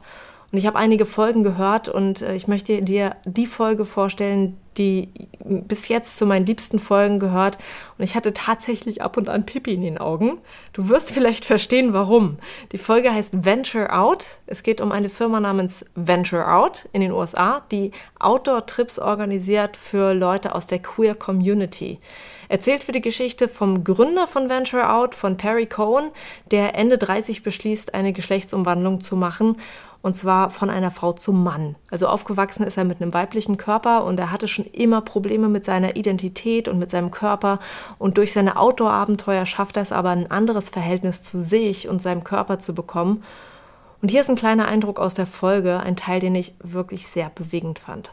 Und 0.52 0.58
ich 0.58 0.66
habe 0.66 0.78
einige 0.78 1.06
Folgen 1.06 1.42
gehört 1.42 1.88
und 1.88 2.22
äh, 2.22 2.34
ich 2.34 2.46
möchte 2.48 2.80
dir 2.82 3.16
die 3.24 3.46
Folge 3.46 3.84
vorstellen, 3.84 4.56
die 4.78 5.08
bis 5.44 5.88
jetzt 5.88 6.16
zu 6.18 6.26
meinen 6.26 6.46
liebsten 6.46 6.78
Folgen 6.78 7.18
gehört. 7.18 7.58
Und 7.98 8.04
ich 8.04 8.14
hatte 8.14 8.32
tatsächlich 8.32 9.02
ab 9.02 9.16
und 9.16 9.28
an 9.28 9.44
Pipi 9.44 9.74
in 9.74 9.82
den 9.82 9.98
Augen. 9.98 10.38
Du 10.76 10.90
wirst 10.90 11.10
vielleicht 11.10 11.46
verstehen, 11.46 11.94
warum. 11.94 12.36
Die 12.70 12.76
Folge 12.76 13.10
heißt 13.10 13.46
Venture 13.46 13.98
Out. 13.98 14.26
Es 14.46 14.62
geht 14.62 14.82
um 14.82 14.92
eine 14.92 15.08
Firma 15.08 15.40
namens 15.40 15.86
Venture 15.94 16.54
Out 16.54 16.86
in 16.92 17.00
den 17.00 17.12
USA, 17.12 17.62
die 17.72 17.92
Outdoor-Trips 18.18 18.98
organisiert 18.98 19.78
für 19.78 20.12
Leute 20.12 20.54
aus 20.54 20.66
der 20.66 20.80
Queer 20.80 21.14
Community. 21.14 21.98
Erzählt 22.50 22.86
wird 22.86 22.96
die 22.96 23.00
Geschichte 23.00 23.48
vom 23.48 23.84
Gründer 23.84 24.26
von 24.26 24.50
Venture 24.50 24.92
Out, 24.92 25.14
von 25.14 25.38
Perry 25.38 25.64
Cohen, 25.64 26.10
der 26.50 26.74
Ende 26.74 26.98
30 26.98 27.42
beschließt, 27.42 27.94
eine 27.94 28.12
Geschlechtsumwandlung 28.12 29.00
zu 29.00 29.16
machen 29.16 29.56
und 30.06 30.14
zwar 30.14 30.50
von 30.50 30.70
einer 30.70 30.92
Frau 30.92 31.14
zum 31.14 31.42
Mann. 31.42 31.74
Also 31.90 32.06
aufgewachsen 32.06 32.62
ist 32.62 32.76
er 32.76 32.84
mit 32.84 33.02
einem 33.02 33.12
weiblichen 33.12 33.56
Körper 33.56 34.04
und 34.04 34.20
er 34.20 34.30
hatte 34.30 34.46
schon 34.46 34.64
immer 34.66 35.00
Probleme 35.00 35.48
mit 35.48 35.64
seiner 35.64 35.96
Identität 35.96 36.68
und 36.68 36.78
mit 36.78 36.92
seinem 36.92 37.10
Körper 37.10 37.58
und 37.98 38.16
durch 38.16 38.32
seine 38.32 38.56
Outdoor-Abenteuer 38.56 39.46
schafft 39.46 39.76
er 39.76 39.82
es 39.82 39.90
aber, 39.90 40.10
ein 40.10 40.30
anderes 40.30 40.65
Verhältnis 40.68 41.22
zu 41.22 41.40
sich 41.40 41.88
und 41.88 42.02
seinem 42.02 42.24
Körper 42.24 42.58
zu 42.58 42.74
bekommen. 42.74 43.22
Und 44.02 44.10
hier 44.10 44.20
ist 44.20 44.30
ein 44.30 44.36
kleiner 44.36 44.68
Eindruck 44.68 44.98
aus 44.98 45.14
der 45.14 45.26
Folge, 45.26 45.80
ein 45.80 45.96
Teil, 45.96 46.20
den 46.20 46.34
ich 46.34 46.54
wirklich 46.62 47.06
sehr 47.06 47.30
bewegend 47.34 47.78
fand. 47.78 48.12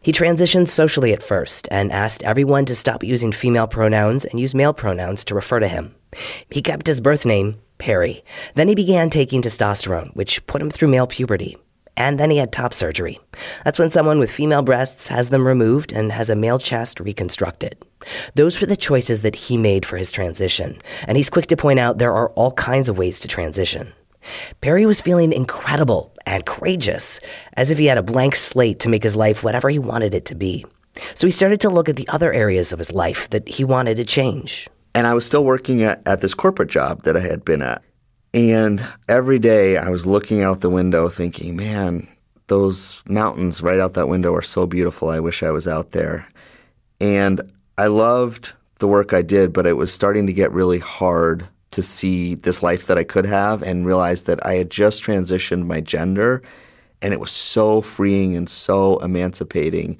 He 0.00 0.12
transitioned 0.12 0.68
socially 0.68 1.12
at 1.12 1.22
first 1.22 1.70
and 1.72 1.92
asked 1.92 2.22
everyone 2.22 2.64
to 2.66 2.74
stop 2.74 3.02
using 3.02 3.32
female 3.32 3.66
pronouns 3.66 4.24
and 4.24 4.38
use 4.38 4.54
male 4.54 4.72
pronouns 4.72 5.24
to 5.24 5.34
refer 5.34 5.60
to 5.60 5.66
him. 5.66 5.94
He 6.50 6.62
kept 6.62 6.86
his 6.86 7.00
birth 7.00 7.24
name, 7.24 7.56
Perry. 7.78 8.22
Then 8.54 8.68
he 8.68 8.74
began 8.74 9.10
taking 9.10 9.42
testosterone, 9.42 10.14
which 10.14 10.46
put 10.46 10.62
him 10.62 10.70
through 10.70 10.88
male 10.88 11.06
puberty. 11.06 11.56
And 11.96 12.18
then 12.18 12.30
he 12.30 12.36
had 12.36 12.52
top 12.52 12.74
surgery. 12.74 13.18
That's 13.64 13.78
when 13.78 13.90
someone 13.90 14.20
with 14.20 14.30
female 14.30 14.62
breasts 14.62 15.08
has 15.08 15.30
them 15.30 15.46
removed 15.46 15.92
and 15.92 16.12
has 16.12 16.30
a 16.30 16.36
male 16.36 16.60
chest 16.60 17.00
reconstructed. 17.00 17.84
Those 18.34 18.60
were 18.60 18.66
the 18.66 18.76
choices 18.76 19.22
that 19.22 19.34
he 19.34 19.56
made 19.56 19.84
for 19.84 19.96
his 19.96 20.12
transition. 20.12 20.78
And 21.06 21.16
he's 21.16 21.30
quick 21.30 21.46
to 21.46 21.56
point 21.56 21.78
out 21.78 21.98
there 21.98 22.14
are 22.14 22.30
all 22.30 22.52
kinds 22.52 22.88
of 22.88 22.98
ways 22.98 23.20
to 23.20 23.28
transition. 23.28 23.92
Perry 24.60 24.86
was 24.86 25.00
feeling 25.00 25.32
incredible 25.32 26.12
and 26.26 26.44
courageous, 26.44 27.20
as 27.54 27.70
if 27.70 27.78
he 27.78 27.86
had 27.86 27.98
a 27.98 28.02
blank 28.02 28.36
slate 28.36 28.80
to 28.80 28.88
make 28.88 29.02
his 29.02 29.16
life 29.16 29.42
whatever 29.42 29.68
he 29.68 29.78
wanted 29.78 30.14
it 30.14 30.24
to 30.26 30.34
be. 30.34 30.64
So 31.14 31.26
he 31.26 31.30
started 31.30 31.60
to 31.60 31.70
look 31.70 31.88
at 31.88 31.96
the 31.96 32.08
other 32.08 32.32
areas 32.32 32.72
of 32.72 32.78
his 32.78 32.92
life 32.92 33.30
that 33.30 33.48
he 33.48 33.64
wanted 33.64 33.96
to 33.96 34.04
change. 34.04 34.68
And 34.94 35.06
I 35.06 35.14
was 35.14 35.24
still 35.24 35.44
working 35.44 35.82
at, 35.82 36.02
at 36.06 36.20
this 36.20 36.34
corporate 36.34 36.70
job 36.70 37.02
that 37.02 37.16
I 37.16 37.20
had 37.20 37.44
been 37.44 37.62
at. 37.62 37.82
And 38.34 38.84
every 39.08 39.38
day 39.38 39.76
I 39.76 39.88
was 39.88 40.06
looking 40.06 40.42
out 40.42 40.60
the 40.60 40.70
window 40.70 41.08
thinking, 41.08 41.56
man, 41.56 42.08
those 42.48 43.02
mountains 43.08 43.62
right 43.62 43.80
out 43.80 43.94
that 43.94 44.08
window 44.08 44.34
are 44.34 44.42
so 44.42 44.66
beautiful. 44.66 45.08
I 45.08 45.20
wish 45.20 45.42
I 45.42 45.50
was 45.50 45.66
out 45.66 45.92
there. 45.92 46.26
And 47.00 47.40
I 47.78 47.86
loved 47.86 48.54
the 48.80 48.88
work 48.88 49.12
I 49.12 49.22
did, 49.22 49.52
but 49.52 49.64
it 49.64 49.76
was 49.76 49.92
starting 49.92 50.26
to 50.26 50.32
get 50.32 50.50
really 50.50 50.80
hard 50.80 51.46
to 51.70 51.80
see 51.80 52.34
this 52.34 52.60
life 52.60 52.88
that 52.88 52.98
I 52.98 53.04
could 53.04 53.24
have 53.24 53.62
and 53.62 53.86
realize 53.86 54.24
that 54.24 54.44
I 54.44 54.54
had 54.54 54.68
just 54.68 55.02
transitioned 55.02 55.64
my 55.64 55.80
gender 55.80 56.42
and 57.00 57.14
it 57.14 57.20
was 57.20 57.30
so 57.30 57.80
freeing 57.80 58.34
and 58.36 58.50
so 58.50 58.98
emancipating. 58.98 59.96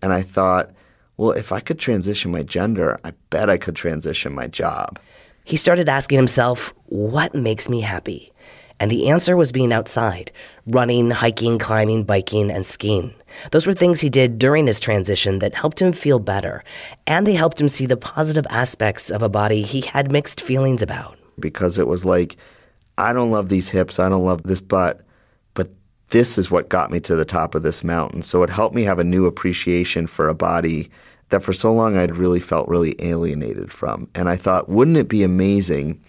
And 0.00 0.14
I 0.14 0.22
thought, 0.22 0.70
well, 1.18 1.32
if 1.32 1.52
I 1.52 1.60
could 1.60 1.78
transition 1.78 2.30
my 2.30 2.42
gender, 2.42 2.98
I 3.04 3.12
bet 3.28 3.50
I 3.50 3.58
could 3.58 3.76
transition 3.76 4.34
my 4.34 4.46
job. 4.46 4.98
He 5.44 5.58
started 5.58 5.86
asking 5.86 6.16
himself, 6.16 6.72
what 6.86 7.34
makes 7.34 7.68
me 7.68 7.82
happy? 7.82 8.32
And 8.80 8.90
the 8.90 9.08
answer 9.08 9.36
was 9.36 9.52
being 9.52 9.72
outside, 9.72 10.30
running, 10.66 11.10
hiking, 11.10 11.58
climbing, 11.58 12.04
biking, 12.04 12.50
and 12.50 12.64
skiing. 12.64 13.14
Those 13.50 13.66
were 13.66 13.72
things 13.72 14.00
he 14.00 14.08
did 14.08 14.38
during 14.38 14.66
his 14.66 14.80
transition 14.80 15.38
that 15.40 15.54
helped 15.54 15.80
him 15.80 15.92
feel 15.92 16.18
better, 16.18 16.64
and 17.06 17.26
they 17.26 17.34
helped 17.34 17.60
him 17.60 17.68
see 17.68 17.86
the 17.86 17.96
positive 17.96 18.46
aspects 18.50 19.10
of 19.10 19.22
a 19.22 19.28
body 19.28 19.62
he 19.62 19.80
had 19.80 20.12
mixed 20.12 20.40
feelings 20.40 20.82
about. 20.82 21.16
Because 21.38 21.78
it 21.78 21.86
was 21.86 22.04
like, 22.04 22.36
I 22.96 23.12
don't 23.12 23.30
love 23.30 23.48
these 23.48 23.68
hips, 23.68 23.98
I 23.98 24.08
don't 24.08 24.24
love 24.24 24.42
this 24.42 24.60
butt, 24.60 25.02
but 25.54 25.70
this 26.08 26.38
is 26.38 26.50
what 26.50 26.68
got 26.68 26.90
me 26.90 27.00
to 27.00 27.16
the 27.16 27.24
top 27.24 27.54
of 27.54 27.62
this 27.62 27.84
mountain. 27.84 28.22
So 28.22 28.42
it 28.42 28.50
helped 28.50 28.74
me 28.74 28.82
have 28.84 28.98
a 28.98 29.04
new 29.04 29.26
appreciation 29.26 30.06
for 30.06 30.28
a 30.28 30.34
body 30.34 30.90
that 31.28 31.42
for 31.42 31.52
so 31.52 31.72
long 31.72 31.96
I'd 31.96 32.16
really 32.16 32.40
felt 32.40 32.68
really 32.68 32.96
alienated 32.98 33.72
from. 33.72 34.08
And 34.14 34.28
I 34.28 34.36
thought, 34.36 34.68
wouldn't 34.68 34.96
it 34.96 35.08
be 35.08 35.22
amazing 35.22 36.00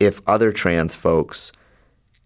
if 0.00 0.20
other 0.26 0.50
trans 0.52 0.94
folks 0.94 1.52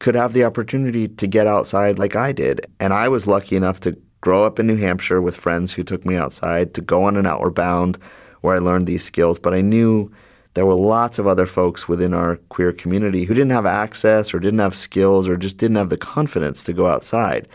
could 0.01 0.17
have 0.17 0.33
the 0.33 0.45
opportunity 0.45 1.07
to 1.07 1.27
get 1.27 1.47
outside 1.47 1.99
like 1.99 2.17
I 2.17 2.33
did? 2.33 2.67
And 2.81 2.93
I 2.93 3.09
was 3.09 3.27
lucky 3.27 3.55
enough 3.55 3.81
to 3.81 3.97
grow 4.23 4.45
up 4.45 4.59
in 4.59 4.67
New 4.67 4.77
Hampshire 4.77 5.23
with 5.23 5.37
friends 5.37 5.73
who 5.73 5.85
took 5.85 6.05
me 6.05 6.17
outside, 6.17 6.75
to 6.75 6.81
go 6.81 7.05
on 7.05 7.17
an 7.17 7.27
outward 7.27 7.55
bound 7.55 7.99
where 8.41 8.57
I 8.57 8.59
learned 8.59 8.87
these 8.87 9.05
skills. 9.05 9.39
But 9.39 9.55
I 9.55 9.61
knew 9.61 10.11
there 10.55 10.67
were 10.67 10.75
lots 10.75 11.19
of 11.19 11.27
other 11.27 11.47
folks 11.47 11.89
within 11.89 12.13
our 12.13 12.37
queer 12.49 12.73
community 12.73 13.25
who 13.25 13.35
didn't 13.35 13.53
have 13.53 13.67
access 13.67 14.35
or 14.35 14.41
didn't 14.41 14.59
have 14.59 14.75
skills 14.75 15.29
or 15.29 15.37
just 15.37 15.59
didn't 15.59 15.77
have 15.77 15.91
the 15.91 15.97
confidence 15.97 16.65
to 16.65 16.73
go 16.73 16.87
outside. 16.87 17.47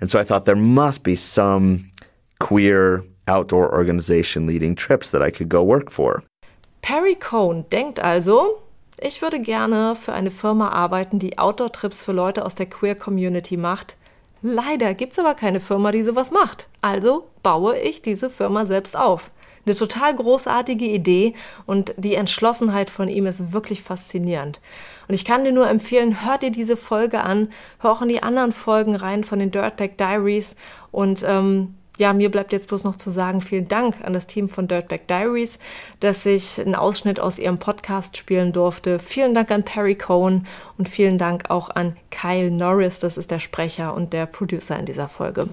And 0.00 0.10
so 0.10 0.18
I 0.18 0.24
thought 0.24 0.46
there 0.46 0.56
must 0.56 1.04
be 1.04 1.14
some 1.14 1.88
queer 2.40 3.04
outdoor 3.28 3.72
organization 3.72 4.46
leading 4.46 4.74
trips 4.74 5.10
that 5.10 5.22
I 5.22 5.30
could 5.30 5.48
go 5.48 5.62
work 5.62 5.90
for. 5.90 6.24
Perry 6.80 7.14
Cohn 7.14 7.64
denkt 7.70 8.02
also, 8.02 8.60
ich 9.02 9.22
würde 9.22 9.40
gerne 9.40 9.94
für 9.96 10.12
eine 10.12 10.30
Firma 10.30 10.68
arbeiten, 10.68 11.18
die 11.18 11.38
Outdoor-Trips 11.38 12.02
für 12.02 12.12
Leute 12.12 12.44
aus 12.44 12.54
der 12.54 12.66
Queer 12.66 12.94
Community 12.94 13.56
macht. 13.56 13.96
Leider 14.42 14.94
gibt 14.94 15.12
es 15.12 15.18
aber 15.18 15.34
keine 15.34 15.60
Firma, 15.60 15.92
die 15.92 16.02
sowas 16.02 16.30
macht. 16.30 16.68
Also 16.80 17.28
baue 17.42 17.78
ich 17.78 18.02
diese 18.02 18.30
Firma 18.30 18.66
selbst 18.66 18.96
auf. 18.96 19.30
Eine 19.64 19.76
total 19.76 20.16
großartige 20.16 20.86
Idee 20.86 21.34
und 21.66 21.94
die 21.96 22.16
Entschlossenheit 22.16 22.90
von 22.90 23.08
ihm 23.08 23.26
ist 23.26 23.52
wirklich 23.52 23.82
faszinierend. 23.82 24.60
Und 25.06 25.14
ich 25.14 25.24
kann 25.24 25.44
dir 25.44 25.52
nur 25.52 25.68
empfehlen, 25.68 26.24
hör 26.26 26.38
dir 26.38 26.50
diese 26.50 26.76
Folge 26.76 27.22
an, 27.22 27.48
hör 27.78 27.92
auch 27.92 28.02
in 28.02 28.08
die 28.08 28.22
anderen 28.22 28.50
Folgen 28.50 28.96
rein 28.96 29.22
von 29.22 29.38
den 29.38 29.52
Dirtbag 29.52 29.98
Diaries 29.98 30.56
und 30.90 31.22
ähm, 31.24 31.74
ja, 32.02 32.12
mir 32.12 32.32
bleibt 32.32 32.52
jetzt 32.52 32.66
bloß 32.66 32.82
noch 32.82 32.96
zu 32.96 33.10
sagen, 33.10 33.40
vielen 33.40 33.68
Dank 33.68 34.04
an 34.04 34.12
das 34.12 34.26
Team 34.26 34.48
von 34.48 34.66
Dirtbag 34.66 35.06
Diaries, 35.08 35.60
dass 36.00 36.26
ich 36.26 36.60
einen 36.60 36.74
Ausschnitt 36.74 37.20
aus 37.20 37.38
ihrem 37.38 37.58
Podcast 37.58 38.16
spielen 38.16 38.52
durfte. 38.52 38.98
Vielen 38.98 39.34
Dank 39.34 39.52
an 39.52 39.62
Perry 39.62 39.94
Cohen 39.94 40.44
und 40.78 40.88
vielen 40.88 41.16
Dank 41.16 41.48
auch 41.48 41.70
an 41.70 41.94
Kyle 42.10 42.50
Norris, 42.50 42.98
das 42.98 43.16
ist 43.16 43.30
der 43.30 43.38
Sprecher 43.38 43.94
und 43.94 44.12
der 44.12 44.26
Producer 44.26 44.76
in 44.76 44.86
dieser 44.86 45.06
Folge. 45.06 45.48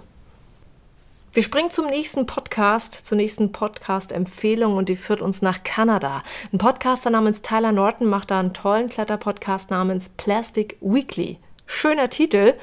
Wir 1.33 1.43
springen 1.43 1.69
zum 1.69 1.85
nächsten 1.85 2.25
Podcast, 2.25 2.95
zur 2.95 3.15
nächsten 3.15 3.51
Podcast-Empfehlung 3.51 4.75
und 4.75 4.89
die 4.89 4.95
führt 4.95 5.21
uns 5.21 5.43
nach 5.43 5.63
Kanada. 5.63 6.23
Ein 6.51 6.57
Podcaster 6.57 7.11
namens 7.11 7.43
Tyler 7.43 7.71
Norton 7.71 8.07
macht 8.07 8.31
da 8.31 8.39
einen 8.39 8.53
tollen 8.53 8.89
Kletterpodcast 8.89 9.69
namens 9.69 10.09
Plastic 10.09 10.77
Weekly. 10.81 11.37
Schöner 11.71 12.09
Titel. 12.09 12.55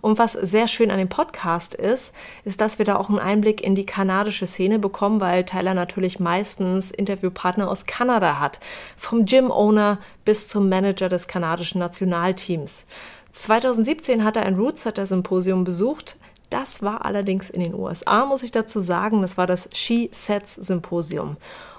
Und 0.00 0.18
was 0.18 0.32
sehr 0.32 0.68
schön 0.68 0.90
an 0.90 0.96
dem 0.96 1.10
Podcast 1.10 1.74
ist, 1.74 2.14
ist, 2.46 2.62
dass 2.62 2.78
wir 2.78 2.86
da 2.86 2.96
auch 2.96 3.10
einen 3.10 3.18
Einblick 3.18 3.60
in 3.60 3.74
die 3.74 3.84
kanadische 3.84 4.46
Szene 4.46 4.78
bekommen, 4.78 5.20
weil 5.20 5.44
Tyler 5.44 5.74
natürlich 5.74 6.18
meistens 6.18 6.90
Interviewpartner 6.90 7.68
aus 7.68 7.84
Kanada 7.84 8.40
hat. 8.40 8.60
Vom 8.96 9.26
Gym-Owner 9.26 9.98
bis 10.24 10.48
zum 10.48 10.70
Manager 10.70 11.10
des 11.10 11.26
kanadischen 11.26 11.78
Nationalteams. 11.78 12.86
2017 13.32 14.24
hat 14.24 14.38
er 14.38 14.46
ein 14.46 14.56
Rootsetter-Symposium 14.56 15.64
besucht. 15.64 16.16
Das 16.48 16.82
war 16.82 17.04
allerdings 17.04 17.50
in 17.50 17.62
den 17.62 17.74
USA, 17.74 18.24
muss 18.24 18.42
ich 18.42 18.50
dazu 18.50 18.80
sagen. 18.80 19.20
Das 19.20 19.36
war 19.36 19.46
das 19.46 19.68
She 19.74 20.08
Sets 20.10 20.54
Symposium. 20.54 21.36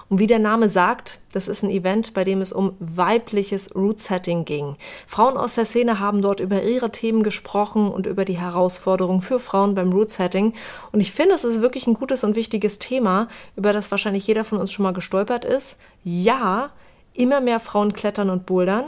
Und 0.08 0.20
wie 0.20 0.28
der 0.28 0.38
Name 0.38 0.68
sagt, 0.68 1.18
das 1.32 1.48
ist 1.48 1.62
ein 1.62 1.70
Event, 1.70 2.14
bei 2.14 2.22
dem 2.22 2.40
es 2.40 2.52
um 2.52 2.74
weibliches 2.78 3.74
Root-Setting 3.74 4.44
ging. 4.44 4.76
Frauen 5.06 5.36
aus 5.36 5.56
der 5.56 5.64
Szene 5.64 5.98
haben 5.98 6.22
dort 6.22 6.38
über 6.38 6.62
ihre 6.62 6.92
Themen 6.92 7.24
gesprochen 7.24 7.90
und 7.90 8.06
über 8.06 8.24
die 8.24 8.38
Herausforderungen 8.38 9.20
für 9.20 9.40
Frauen 9.40 9.74
beim 9.74 9.92
Root-Setting. 9.92 10.54
Und 10.92 11.00
ich 11.00 11.10
finde, 11.10 11.34
es 11.34 11.44
ist 11.44 11.60
wirklich 11.60 11.88
ein 11.88 11.94
gutes 11.94 12.22
und 12.22 12.36
wichtiges 12.36 12.78
Thema, 12.78 13.28
über 13.56 13.72
das 13.72 13.90
wahrscheinlich 13.90 14.26
jeder 14.26 14.44
von 14.44 14.58
uns 14.58 14.70
schon 14.70 14.84
mal 14.84 14.92
gestolpert 14.92 15.44
ist. 15.44 15.76
Ja, 16.04 16.70
immer 17.12 17.40
mehr 17.40 17.58
Frauen 17.58 17.92
klettern 17.92 18.30
und 18.30 18.46
bouldern. 18.46 18.84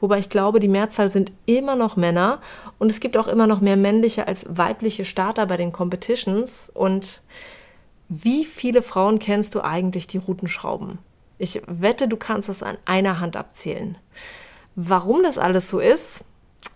Wobei 0.00 0.18
ich 0.18 0.28
glaube, 0.28 0.60
die 0.60 0.68
Mehrzahl 0.68 1.10
sind 1.10 1.32
immer 1.46 1.74
noch 1.74 1.96
Männer 1.96 2.40
und 2.78 2.90
es 2.90 3.00
gibt 3.00 3.16
auch 3.16 3.26
immer 3.26 3.46
noch 3.46 3.60
mehr 3.60 3.76
männliche 3.76 4.28
als 4.28 4.44
weibliche 4.48 5.04
Starter 5.04 5.46
bei 5.46 5.56
den 5.56 5.72
Competitions. 5.72 6.70
Und 6.72 7.22
wie 8.08 8.44
viele 8.44 8.82
Frauen 8.82 9.18
kennst 9.18 9.54
du 9.54 9.60
eigentlich, 9.62 10.06
die 10.06 10.18
Routenschrauben? 10.18 10.98
Ich 11.38 11.62
wette, 11.66 12.08
du 12.08 12.16
kannst 12.16 12.48
das 12.48 12.62
an 12.62 12.78
einer 12.84 13.20
Hand 13.20 13.36
abzählen. 13.36 13.96
Warum 14.74 15.22
das 15.22 15.38
alles 15.38 15.68
so 15.68 15.78
ist? 15.78 16.24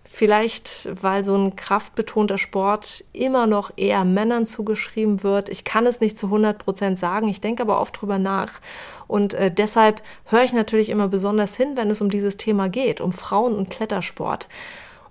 Vielleicht, 0.04 0.88
weil 1.02 1.24
so 1.24 1.34
ein 1.34 1.56
kraftbetonter 1.56 2.36
Sport 2.36 3.04
immer 3.14 3.46
noch 3.46 3.72
eher 3.76 4.04
Männern 4.04 4.44
zugeschrieben 4.44 5.22
wird. 5.22 5.48
Ich 5.48 5.64
kann 5.64 5.86
es 5.86 6.00
nicht 6.00 6.18
zu 6.18 6.26
100 6.26 6.58
Prozent 6.58 6.98
sagen. 6.98 7.28
Ich 7.28 7.40
denke 7.40 7.62
aber 7.62 7.80
oft 7.80 7.98
drüber 8.00 8.18
nach. 8.18 8.60
Und 9.08 9.32
äh, 9.32 9.50
deshalb 9.50 10.02
höre 10.26 10.44
ich 10.44 10.52
natürlich 10.52 10.90
immer 10.90 11.08
besonders 11.08 11.56
hin, 11.56 11.76
wenn 11.76 11.88
es 11.90 12.02
um 12.02 12.10
dieses 12.10 12.36
Thema 12.36 12.68
geht, 12.68 13.00
um 13.00 13.12
Frauen 13.12 13.54
und 13.54 13.70
Klettersport. 13.70 14.48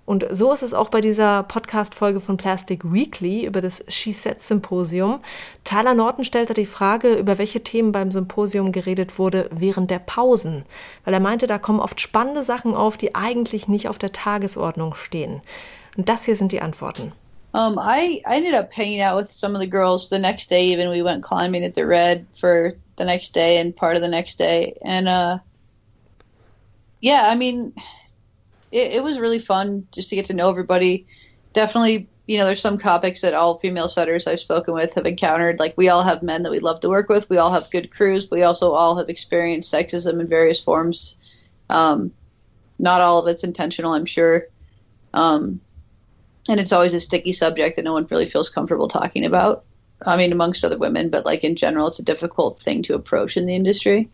Und 0.05 0.25
so 0.31 0.51
ist 0.51 0.63
es 0.63 0.73
auch 0.73 0.89
bei 0.89 0.99
dieser 0.99 1.43
Podcast-Folge 1.43 2.19
von 2.19 2.35
Plastic 2.35 2.91
Weekly 2.91 3.45
über 3.45 3.61
das 3.61 3.83
She 3.87 4.11
Said 4.11 4.41
Symposium. 4.41 5.21
Tyler 5.63 5.93
Norton 5.93 6.25
stellte 6.25 6.53
die 6.53 6.65
Frage, 6.65 7.13
über 7.13 7.37
welche 7.37 7.63
Themen 7.63 7.91
beim 7.91 8.11
Symposium 8.11 8.71
geredet 8.71 9.19
wurde 9.19 9.47
während 9.51 9.91
der 9.91 9.99
Pausen. 9.99 10.65
Weil 11.05 11.13
er 11.13 11.19
meinte, 11.19 11.47
da 11.47 11.59
kommen 11.59 11.79
oft 11.79 12.01
spannende 12.01 12.43
Sachen 12.43 12.75
auf, 12.75 12.97
die 12.97 13.15
eigentlich 13.15 13.67
nicht 13.67 13.87
auf 13.87 13.99
der 13.99 14.11
Tagesordnung 14.11 14.95
stehen. 14.95 15.41
Und 15.95 16.09
das 16.09 16.25
hier 16.25 16.35
sind 16.35 16.51
die 16.51 16.61
Antworten. 16.61 17.13
Um, 17.53 17.77
I, 17.77 18.23
I 18.25 18.37
ended 18.37 18.53
up 18.53 18.71
hanging 18.71 19.01
out 19.01 19.17
with 19.17 19.29
some 19.29 19.53
of 19.53 19.59
the 19.59 19.69
girls 19.69 20.09
the 20.09 20.19
next 20.19 20.49
day. 20.49 20.71
Even 20.71 20.89
we 20.89 21.03
went 21.03 21.21
climbing 21.21 21.65
at 21.65 21.75
the 21.75 21.85
Red 21.85 22.25
for 22.39 22.71
the 22.97 23.03
next 23.03 23.35
day 23.35 23.59
and 23.59 23.75
part 23.75 23.97
of 23.97 24.01
the 24.01 24.09
next 24.09 24.39
day. 24.39 24.77
And 24.83 25.07
uh, 25.09 25.39
yeah, 27.01 27.23
I 27.25 27.35
mean, 27.35 27.73
it, 28.71 28.93
it 28.93 29.03
was 29.03 29.19
really 29.19 29.39
fun 29.39 29.87
just 29.91 30.09
to 30.09 30.15
get 30.15 30.25
to 30.25 30.33
know 30.33 30.49
everybody. 30.49 31.05
Definitely, 31.53 32.07
you 32.27 32.37
know, 32.37 32.45
there's 32.45 32.61
some 32.61 32.77
topics 32.77 33.21
that 33.21 33.33
all 33.33 33.59
female 33.59 33.89
setters 33.89 34.27
I've 34.27 34.39
spoken 34.39 34.73
with 34.73 34.93
have 34.93 35.05
encountered. 35.05 35.59
Like, 35.59 35.77
we 35.77 35.89
all 35.89 36.03
have 36.03 36.23
men 36.23 36.43
that 36.43 36.51
we 36.51 36.59
love 36.59 36.79
to 36.81 36.89
work 36.89 37.09
with. 37.09 37.29
We 37.29 37.37
all 37.37 37.51
have 37.51 37.71
good 37.71 37.91
crews. 37.91 38.25
But 38.25 38.37
we 38.37 38.43
also 38.43 38.71
all 38.71 38.95
have 38.97 39.09
experienced 39.09 39.73
sexism 39.73 40.19
in 40.19 40.27
various 40.27 40.59
forms. 40.59 41.17
Um, 41.69 42.11
not 42.79 43.01
all 43.01 43.19
of 43.19 43.27
it's 43.27 43.43
intentional, 43.43 43.93
I'm 43.93 44.05
sure. 44.05 44.43
Um, 45.13 45.59
and 46.49 46.59
it's 46.59 46.71
always 46.71 46.93
a 46.93 46.99
sticky 46.99 47.33
subject 47.33 47.75
that 47.75 47.85
no 47.85 47.93
one 47.93 48.07
really 48.09 48.25
feels 48.25 48.49
comfortable 48.49 48.87
talking 48.87 49.25
about. 49.25 49.65
I 50.05 50.17
mean, 50.17 50.31
amongst 50.31 50.63
other 50.63 50.79
women, 50.79 51.09
but 51.09 51.25
like 51.25 51.43
in 51.43 51.55
general, 51.55 51.87
it's 51.87 51.99
a 51.99 52.03
difficult 52.03 52.59
thing 52.59 52.81
to 52.83 52.95
approach 52.95 53.37
in 53.37 53.45
the 53.45 53.55
industry. 53.55 54.09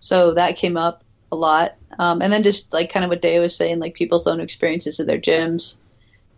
So 0.00 0.32
that 0.34 0.56
came 0.56 0.76
up 0.76 1.04
a 1.30 1.36
lot. 1.36 1.76
Um, 1.98 2.22
and 2.22 2.32
then 2.32 2.42
just 2.42 2.72
like 2.72 2.92
kind 2.92 3.04
of 3.04 3.10
what 3.10 3.22
Day 3.22 3.38
was 3.38 3.56
saying, 3.56 3.78
like 3.78 3.94
people's 3.94 4.26
own 4.26 4.40
experiences 4.40 5.00
at 5.00 5.06
their 5.06 5.18
gyms, 5.18 5.76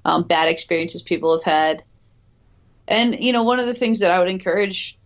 um, 0.04 0.22
bad 0.22 0.48
experiences 0.48 1.02
people 1.02 1.32
have 1.32 1.44
had. 1.44 1.82
And, 2.88 3.22
you 3.22 3.32
know, 3.32 3.42
one 3.42 3.60
of 3.60 3.66
the 3.66 3.74
things 3.74 4.00
that 4.00 4.10
I 4.10 4.18
would 4.18 4.28
encourage 4.28 4.98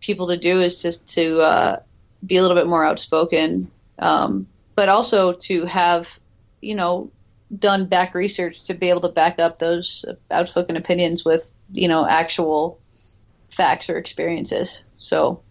people 0.00 0.28
to 0.28 0.36
do 0.36 0.60
is 0.60 0.82
just 0.82 1.06
to 1.14 1.40
uh, 1.40 1.80
be 2.26 2.36
a 2.36 2.42
little 2.42 2.56
bit 2.56 2.66
more 2.66 2.84
outspoken, 2.84 3.70
um, 3.98 4.46
but 4.74 4.88
also 4.88 5.32
to 5.32 5.64
have, 5.66 6.18
you 6.60 6.74
know, 6.74 7.10
done 7.58 7.86
back 7.86 8.14
research 8.14 8.64
to 8.64 8.74
be 8.74 8.90
able 8.90 9.00
to 9.00 9.08
back 9.08 9.40
up 9.40 9.58
those 9.58 10.04
outspoken 10.30 10.76
opinions 10.76 11.24
with, 11.24 11.50
you 11.72 11.88
know, 11.88 12.06
actual 12.06 12.78
facts 13.50 13.88
or 13.90 13.96
experiences. 13.96 14.84
So, 14.96 15.42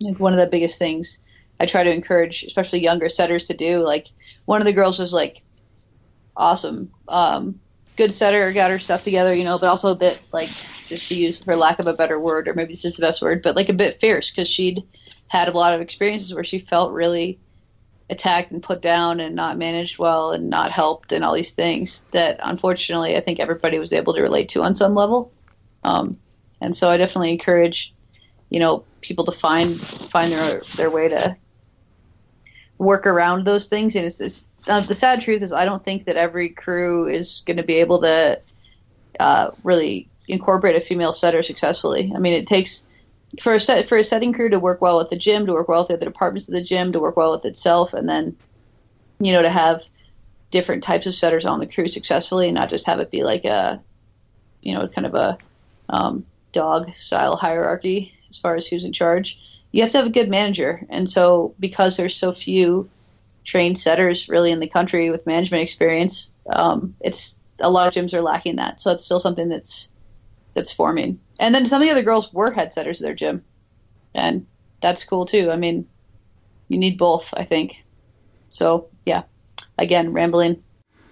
like 0.00 0.20
one 0.20 0.32
of 0.32 0.38
the 0.38 0.46
biggest 0.46 0.78
things 0.78 1.18
I 1.60 1.66
try 1.66 1.82
to 1.82 1.92
encourage, 1.92 2.44
especially 2.44 2.80
younger 2.80 3.08
setters, 3.08 3.46
to 3.48 3.54
do. 3.54 3.84
Like 3.84 4.08
one 4.44 4.60
of 4.60 4.66
the 4.66 4.72
girls 4.72 4.98
was 4.98 5.12
like, 5.12 5.42
awesome, 6.36 6.90
um, 7.08 7.58
good 7.96 8.12
setter, 8.12 8.52
got 8.52 8.70
her 8.70 8.78
stuff 8.78 9.02
together, 9.02 9.34
you 9.34 9.44
know, 9.44 9.58
but 9.58 9.68
also 9.68 9.90
a 9.90 9.96
bit 9.96 10.20
like, 10.32 10.48
just 10.86 11.08
to 11.08 11.16
use 11.16 11.42
for 11.42 11.56
lack 11.56 11.78
of 11.78 11.86
a 11.86 11.92
better 11.92 12.18
word, 12.18 12.48
or 12.48 12.54
maybe 12.54 12.72
this 12.72 12.84
is 12.84 12.96
the 12.96 13.02
best 13.02 13.20
word, 13.20 13.42
but 13.42 13.56
like 13.56 13.68
a 13.68 13.74
bit 13.74 14.00
fierce 14.00 14.30
because 14.30 14.48
she'd 14.48 14.82
had 15.26 15.48
a 15.48 15.52
lot 15.52 15.74
of 15.74 15.80
experiences 15.80 16.32
where 16.32 16.44
she 16.44 16.58
felt 16.58 16.92
really 16.92 17.38
attacked 18.10 18.50
and 18.50 18.62
put 18.62 18.80
down 18.80 19.20
and 19.20 19.34
not 19.34 19.58
managed 19.58 19.98
well 19.98 20.32
and 20.32 20.48
not 20.48 20.70
helped 20.70 21.12
and 21.12 21.24
all 21.24 21.34
these 21.34 21.50
things 21.50 22.04
that 22.12 22.40
unfortunately 22.42 23.16
I 23.16 23.20
think 23.20 23.38
everybody 23.38 23.78
was 23.78 23.92
able 23.92 24.14
to 24.14 24.22
relate 24.22 24.48
to 24.50 24.62
on 24.62 24.74
some 24.74 24.94
level. 24.94 25.32
Um, 25.84 26.18
and 26.60 26.74
so 26.74 26.88
I 26.88 26.96
definitely 26.96 27.32
encourage, 27.32 27.94
you 28.48 28.60
know, 28.60 28.84
people 29.02 29.24
to 29.26 29.32
find 29.32 29.78
find 29.78 30.32
their 30.32 30.62
their 30.76 30.90
way 30.90 31.08
to 31.08 31.36
work 32.78 33.06
around 33.06 33.44
those 33.44 33.66
things. 33.66 33.94
And 33.94 34.06
it's, 34.06 34.20
it's 34.20 34.46
uh, 34.66 34.80
the 34.80 34.94
sad 34.94 35.20
truth 35.20 35.42
is 35.42 35.52
I 35.52 35.64
don't 35.64 35.84
think 35.84 36.06
that 36.06 36.16
every 36.16 36.48
crew 36.48 37.08
is 37.08 37.42
going 37.46 37.56
to 37.56 37.62
be 37.62 37.74
able 37.74 38.00
to 38.00 38.40
uh, 39.20 39.50
really 39.64 40.08
incorporate 40.28 40.76
a 40.76 40.80
female 40.80 41.12
setter 41.12 41.42
successfully. 41.42 42.12
I 42.14 42.18
mean, 42.18 42.32
it 42.32 42.46
takes 42.46 42.86
for 43.42 43.54
a 43.54 43.60
set 43.60 43.88
for 43.88 43.98
a 43.98 44.04
setting 44.04 44.32
crew 44.32 44.48
to 44.48 44.58
work 44.58 44.80
well 44.80 44.98
with 44.98 45.10
the 45.10 45.16
gym, 45.16 45.46
to 45.46 45.52
work 45.52 45.68
well 45.68 45.82
with 45.82 45.88
the 45.88 45.94
other 45.94 46.06
departments 46.06 46.48
of 46.48 46.54
the 46.54 46.62
gym, 46.62 46.92
to 46.92 47.00
work 47.00 47.16
well 47.16 47.32
with 47.32 47.44
itself, 47.44 47.92
and 47.92 48.08
then 48.08 48.36
you 49.20 49.32
know 49.32 49.42
to 49.42 49.50
have 49.50 49.82
different 50.50 50.82
types 50.82 51.06
of 51.06 51.14
setters 51.14 51.44
on 51.44 51.60
the 51.60 51.66
crew 51.66 51.88
successfully, 51.88 52.46
and 52.46 52.54
not 52.54 52.70
just 52.70 52.86
have 52.86 53.00
it 53.00 53.10
be 53.10 53.22
like 53.22 53.44
a 53.44 53.80
you 54.62 54.74
know 54.74 54.88
kind 54.88 55.06
of 55.06 55.14
a 55.14 55.38
um, 55.90 56.24
dog 56.52 56.90
style 56.96 57.36
hierarchy 57.36 58.12
as 58.30 58.38
far 58.38 58.56
as 58.56 58.66
who's 58.66 58.84
in 58.84 58.92
charge. 58.92 59.38
You 59.72 59.82
have 59.82 59.92
to 59.92 59.98
have 59.98 60.06
a 60.06 60.10
good 60.10 60.28
manager, 60.30 60.86
and 60.88 61.08
so 61.08 61.54
because 61.60 61.96
there's 61.96 62.16
so 62.16 62.32
few 62.32 62.88
trained 63.44 63.78
setters 63.78 64.28
really 64.28 64.50
in 64.50 64.60
the 64.60 64.68
country 64.68 65.10
with 65.10 65.26
management 65.26 65.62
experience, 65.62 66.30
um, 66.50 66.94
it's 67.00 67.36
a 67.60 67.70
lot 67.70 67.88
of 67.88 67.94
gyms 67.94 68.14
are 68.14 68.22
lacking 68.22 68.56
that. 68.56 68.80
So 68.80 68.90
it's 68.90 69.04
still 69.04 69.20
something 69.20 69.48
that's 69.48 69.88
that's 70.54 70.72
forming. 70.72 71.20
And 71.38 71.54
then 71.54 71.66
some 71.66 71.80
of 71.80 71.86
the 71.86 71.90
other 71.90 72.02
girls 72.02 72.32
were 72.32 72.50
head 72.50 72.72
setters 72.72 73.00
at 73.00 73.04
their 73.04 73.14
gym, 73.14 73.44
and 74.14 74.46
that's 74.80 75.04
cool 75.04 75.26
too. 75.26 75.50
I 75.50 75.56
mean, 75.56 75.86
you 76.68 76.78
need 76.78 76.98
both, 76.98 77.28
I 77.32 77.44
think. 77.44 77.84
So 78.48 78.88
yeah, 79.04 79.22
again, 79.78 80.12
rambling. 80.12 80.62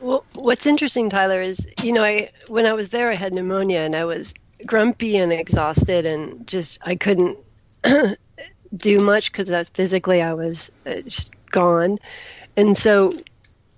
Well, 0.01 0.25
what's 0.35 0.67
interesting, 0.67 1.09
Tyler, 1.11 1.41
is 1.41 1.67
you 1.83 1.93
know, 1.93 2.05
I 2.05 2.31
when 2.49 2.67
I 2.67 2.73
was 2.73 2.91
there, 2.91 3.11
I 3.11 3.15
had 3.15 3.33
pneumonia 3.33 3.81
and 3.81 3.97
I 3.97 4.05
was 4.05 4.35
grumpy 4.65 5.17
and 5.17 5.33
exhausted, 5.33 6.07
and 6.07 6.47
just 6.47 6.79
I 6.83 6.97
couldn't 6.97 7.39
do 8.77 9.01
much 9.01 9.33
because 9.33 9.49
that 9.49 9.69
physically 9.69 10.23
I 10.23 10.33
was 10.33 10.71
uh, 10.87 11.01
just 11.03 11.33
gone, 11.51 11.99
and 12.57 12.77
so 12.77 13.13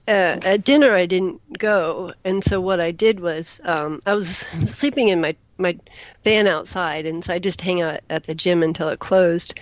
uh, 0.09 0.41
at 0.43 0.65
dinner 0.65 0.95
I 0.95 1.05
didn't 1.05 1.41
go, 1.59 2.13
and 2.25 2.43
so 2.43 2.61
what 2.61 2.81
I 2.81 2.93
did 2.93 3.21
was 3.21 3.61
um, 3.65 4.01
I 4.07 4.15
was 4.15 4.29
sleeping 4.67 5.09
in 5.09 5.21
my 5.21 5.37
my 5.59 5.77
van 6.25 6.47
outside, 6.47 7.05
and 7.05 7.25
so 7.25 7.35
I 7.35 7.39
just 7.39 7.61
hang 7.61 7.83
out 7.83 8.01
at 8.09 8.25
the 8.25 8.35
gym 8.35 8.63
until 8.63 8.89
it 8.89 9.01
closed, 9.01 9.55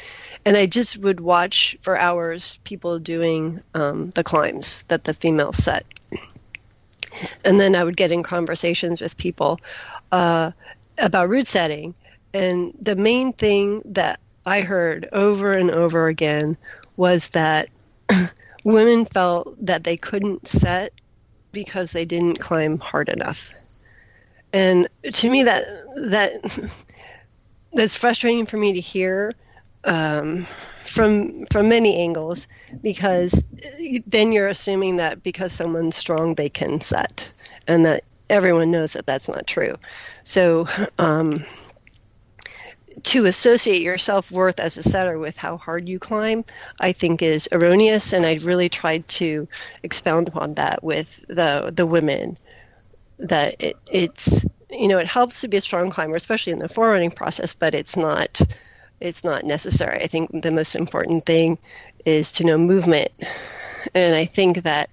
and 0.45 0.57
I 0.57 0.67
just 0.67 0.99
would 0.99 1.21
watch 1.21 1.77
for 1.81 1.97
hours 1.97 2.59
people 2.65 2.99
doing 2.99 3.61
um, 3.75 4.11
the 4.11 4.23
climbs 4.23 4.83
that 4.89 5.05
the 5.05 5.15
females 5.15 5.57
set, 5.57 5.85
and 7.45 7.59
then 7.59 7.75
I 7.75 7.83
would 7.83 7.97
get 7.97 8.13
in 8.13 8.23
conversations 8.23 9.01
with 9.01 9.17
people 9.17 9.59
uh, 10.13 10.53
about 10.99 11.29
route 11.29 11.49
setting, 11.49 11.95
and 12.33 12.73
the 12.81 12.95
main 12.95 13.33
thing 13.33 13.83
that 13.87 14.21
I 14.47 14.61
heard 14.61 15.09
over 15.13 15.53
and 15.53 15.73
over 15.73 16.07
again 16.07 16.57
was 16.97 17.29
that 17.31 17.69
women 18.65 19.05
felt 19.05 19.55
that 19.67 19.83
they 19.83 19.97
couldn't 19.97 20.47
set 20.47 20.93
because 21.53 21.91
they 21.91 22.05
didn't 22.05 22.39
climb 22.39 22.79
hard 22.79 23.09
enough. 23.09 23.53
And 24.53 24.89
to 25.13 25.31
me, 25.31 25.43
that 25.43 25.65
that 25.97 26.71
that's 27.73 27.97
frustrating 27.97 28.47
for 28.47 28.57
me 28.57 28.73
to 28.73 28.81
hear 28.81 29.35
um, 29.85 30.47
from 30.85 31.45
from 31.47 31.69
many 31.69 31.97
angles 31.97 32.47
because 32.83 33.45
then 34.07 34.31
you're 34.31 34.47
assuming 34.49 34.97
that 34.97 35.25
because 35.25 35.53
someone's 35.53 35.97
strong 35.97 36.35
they 36.35 36.49
can 36.49 36.81
set, 36.81 37.33
and 37.67 37.85
that 37.85 38.05
everyone 38.31 38.71
knows 38.71 38.93
that 38.93 39.07
that's 39.07 39.29
not 39.29 39.47
true. 39.49 39.77
So. 40.23 40.69
Um, 40.99 41.45
to 43.03 43.27
associate 43.27 43.83
your 43.83 43.99
self 43.99 44.31
worth 44.31 44.59
as 44.61 44.77
a 44.79 44.83
setter 44.83 45.19
with 45.19 45.37
how 45.37 45.57
hard 45.57 45.89
you 45.89 45.99
climb, 45.99 46.45
I 46.81 46.93
think 46.93 47.23
is 47.23 47.49
erroneous, 47.53 48.13
and 48.13 48.25
I 48.25 48.35
really 48.37 48.69
tried 48.69 49.07
to 49.09 49.47
expound 49.83 50.29
upon 50.29 50.55
that 50.55 50.83
with 50.83 51.25
the 51.29 51.71
the 51.75 51.87
women. 51.87 52.37
That 53.19 53.63
it, 53.63 53.77
it's 53.91 54.45
you 54.71 54.89
know 54.89 54.99
it 54.99 55.07
helps 55.07 55.41
to 55.41 55.49
be 55.49 55.57
a 55.57 55.63
strong 55.63 55.91
climber, 55.91 56.17
especially 56.17 56.53
in 56.53 56.59
the 56.59 56.69
forerunning 56.69 57.11
process, 57.11 57.53
but 57.53 57.75
it's 57.75 57.97
not 57.97 58.41
it's 59.01 59.25
not 59.25 59.45
necessary. 59.45 60.03
I 60.03 60.07
think 60.07 60.43
the 60.43 60.51
most 60.51 60.75
important 60.75 61.27
thing 61.27 61.59
is 62.05 62.33
to 62.33 62.45
know 62.45 62.59
movement, 62.59 63.13
and 63.95 64.15
I 64.15 64.25
think 64.25 64.63
that 64.63 64.91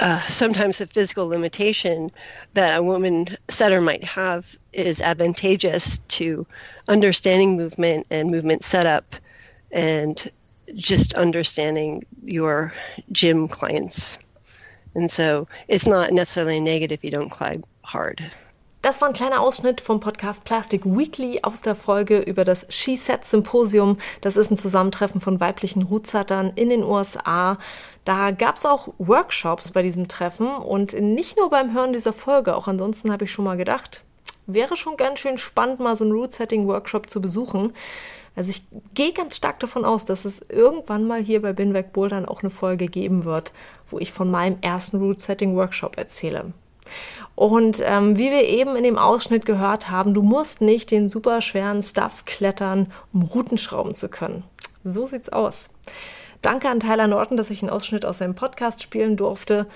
uh, 0.00 0.20
sometimes 0.26 0.78
the 0.78 0.86
physical 0.86 1.26
limitation 1.26 2.10
that 2.54 2.78
a 2.78 2.82
woman 2.82 3.28
setter 3.48 3.80
might 3.80 4.04
have 4.04 4.56
is 4.72 5.00
advantageous 5.00 5.98
to 6.08 6.46
understanding 6.88 7.56
movement 7.56 8.06
and 8.10 8.30
movement 8.30 8.62
setup 8.62 9.16
and 9.72 10.30
just 10.74 11.14
understanding 11.14 12.04
your 12.22 12.72
gym 13.12 13.48
clients. 13.48 14.18
And 14.94 15.10
so 15.10 15.48
it's 15.68 15.86
not 15.86 16.12
necessarily 16.12 16.60
negative 16.60 16.98
if 17.00 17.04
you 17.04 17.10
don't 17.10 17.30
climb 17.30 17.64
hard. 17.82 18.30
Das 18.86 19.00
war 19.00 19.08
ein 19.08 19.14
kleiner 19.14 19.40
Ausschnitt 19.40 19.80
vom 19.80 19.98
Podcast 19.98 20.44
Plastic 20.44 20.84
Weekly 20.84 21.40
aus 21.42 21.60
der 21.60 21.74
Folge 21.74 22.20
über 22.20 22.44
das 22.44 22.66
She-Set 22.68 23.24
Symposium. 23.24 23.98
Das 24.20 24.36
ist 24.36 24.52
ein 24.52 24.56
Zusammentreffen 24.56 25.20
von 25.20 25.40
weiblichen 25.40 25.82
Rootsettern 25.82 26.52
in 26.54 26.68
den 26.68 26.84
USA. 26.84 27.58
Da 28.04 28.30
gab 28.30 28.54
es 28.58 28.64
auch 28.64 28.94
Workshops 28.98 29.72
bei 29.72 29.82
diesem 29.82 30.06
Treffen 30.06 30.54
und 30.54 30.92
nicht 30.92 31.36
nur 31.36 31.50
beim 31.50 31.74
Hören 31.74 31.94
dieser 31.94 32.12
Folge, 32.12 32.54
auch 32.54 32.68
ansonsten 32.68 33.10
habe 33.10 33.24
ich 33.24 33.32
schon 33.32 33.44
mal 33.44 33.56
gedacht, 33.56 34.04
wäre 34.46 34.76
schon 34.76 34.96
ganz 34.96 35.18
schön 35.18 35.36
spannend, 35.36 35.80
mal 35.80 35.96
so 35.96 36.04
einen 36.04 36.12
Root-Setting-Workshop 36.12 37.10
zu 37.10 37.20
besuchen. 37.20 37.72
Also 38.36 38.50
ich 38.50 38.62
gehe 38.94 39.12
ganz 39.12 39.34
stark 39.34 39.58
davon 39.58 39.84
aus, 39.84 40.04
dass 40.04 40.24
es 40.24 40.48
irgendwann 40.48 41.08
mal 41.08 41.20
hier 41.20 41.42
bei 41.42 41.52
Binweg 41.52 41.92
Bouldern 41.92 42.24
auch 42.24 42.44
eine 42.44 42.50
Folge 42.50 42.86
geben 42.86 43.24
wird, 43.24 43.52
wo 43.90 43.98
ich 43.98 44.12
von 44.12 44.30
meinem 44.30 44.58
ersten 44.60 44.98
Root-Setting-Workshop 44.98 45.98
erzähle. 45.98 46.52
Und 47.36 47.82
ähm, 47.84 48.16
wie 48.16 48.30
wir 48.30 48.44
eben 48.44 48.76
in 48.76 48.82
dem 48.82 48.96
Ausschnitt 48.96 49.44
gehört 49.44 49.90
haben, 49.90 50.14
du 50.14 50.22
musst 50.22 50.62
nicht 50.62 50.90
den 50.90 51.10
superschweren 51.10 51.82
Stuff 51.82 52.24
klettern, 52.24 52.88
um 53.12 53.22
Routen 53.22 53.58
schrauben 53.58 53.92
zu 53.94 54.08
können. 54.08 54.42
So 54.84 55.06
sieht's 55.06 55.28
aus. 55.28 55.68
Danke 56.40 56.68
an 56.70 56.80
Tyler 56.80 57.06
Norton, 57.06 57.36
dass 57.36 57.50
ich 57.50 57.62
einen 57.62 57.70
Ausschnitt 57.70 58.06
aus 58.06 58.18
seinem 58.18 58.34
Podcast 58.34 58.82
spielen 58.82 59.16
durfte. 59.16 59.66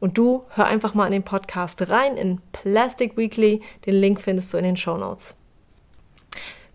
Und 0.00 0.18
du 0.18 0.44
hör 0.50 0.66
einfach 0.66 0.94
mal 0.94 1.06
in 1.06 1.12
den 1.12 1.22
Podcast 1.22 1.88
rein 1.88 2.16
in 2.16 2.40
Plastic 2.52 3.16
Weekly. 3.16 3.62
Den 3.86 3.94
Link 3.94 4.20
findest 4.20 4.52
du 4.52 4.58
in 4.58 4.64
den 4.64 4.76
Show 4.76 4.96
Notes. 4.96 5.36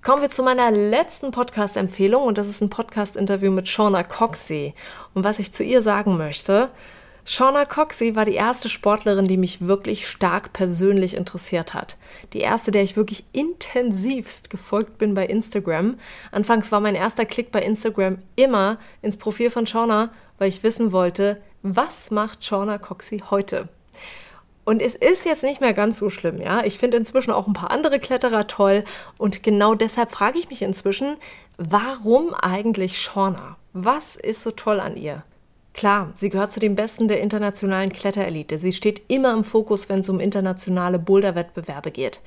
Kommen 0.01 0.21
wir 0.21 0.29
zu 0.29 0.43
meiner 0.43 0.71
letzten 0.71 1.31
Podcast-Empfehlung 1.31 2.23
und 2.23 2.37
das 2.37 2.47
ist 2.47 2.61
ein 2.61 2.69
Podcast-Interview 2.69 3.51
mit 3.51 3.67
Shauna 3.67 4.03
Coxey. 4.03 4.73
Und 5.13 5.25
was 5.25 5.39
ich 5.39 5.51
zu 5.51 5.63
ihr 5.63 5.81
sagen 5.81 6.15
möchte, 6.15 6.69
Shauna 7.31 7.65
Coxey 7.65 8.15
war 8.15 8.25
die 8.25 8.33
erste 8.33 8.69
Sportlerin, 8.69 9.27
die 9.27 9.37
mich 9.37 9.67
wirklich 9.67 10.07
stark 10.07 10.51
persönlich 10.51 11.15
interessiert 11.15 11.75
hat. 11.75 11.95
Die 12.33 12.39
erste, 12.39 12.71
der 12.71 12.81
ich 12.81 12.95
wirklich 12.95 13.23
intensivst 13.33 14.49
gefolgt 14.49 14.97
bin 14.97 15.13
bei 15.13 15.27
Instagram. 15.27 15.99
Anfangs 16.31 16.71
war 16.71 16.79
mein 16.79 16.95
erster 16.95 17.25
Klick 17.25 17.51
bei 17.51 17.61
Instagram 17.61 18.17
immer 18.35 18.79
ins 19.03 19.15
Profil 19.15 19.51
von 19.51 19.67
Shauna, 19.67 20.09
weil 20.39 20.49
ich 20.49 20.63
wissen 20.63 20.91
wollte, 20.91 21.39
was 21.61 22.09
macht 22.09 22.43
Shauna 22.43 22.79
Coxey 22.79 23.21
heute? 23.29 23.69
Und 24.65 24.81
es 24.81 24.95
ist 24.95 25.23
jetzt 25.23 25.43
nicht 25.43 25.61
mehr 25.61 25.75
ganz 25.75 25.99
so 25.99 26.09
schlimm, 26.09 26.41
ja. 26.41 26.63
Ich 26.63 26.79
finde 26.79 26.97
inzwischen 26.97 27.29
auch 27.29 27.45
ein 27.45 27.53
paar 27.53 27.69
andere 27.69 27.99
Kletterer 27.99 28.47
toll 28.47 28.83
und 29.19 29.43
genau 29.43 29.75
deshalb 29.75 30.09
frage 30.09 30.39
ich 30.39 30.49
mich 30.49 30.63
inzwischen, 30.63 31.15
warum 31.57 32.33
eigentlich 32.33 32.99
Shauna? 32.99 33.57
Was 33.73 34.15
ist 34.15 34.41
so 34.41 34.49
toll 34.49 34.79
an 34.79 34.97
ihr? 34.97 35.21
Klar, 35.73 36.11
sie 36.15 36.29
gehört 36.29 36.51
zu 36.51 36.59
den 36.59 36.75
Besten 36.75 37.07
der 37.07 37.21
internationalen 37.21 37.91
Kletterelite. 37.91 38.57
Sie 38.59 38.73
steht 38.73 39.03
immer 39.07 39.33
im 39.33 39.43
Fokus, 39.43 39.87
wenn 39.87 39.99
es 39.99 40.09
um 40.09 40.19
internationale 40.19 40.99
Boulderwettbewerbe 40.99 41.91
geht. 41.91 42.21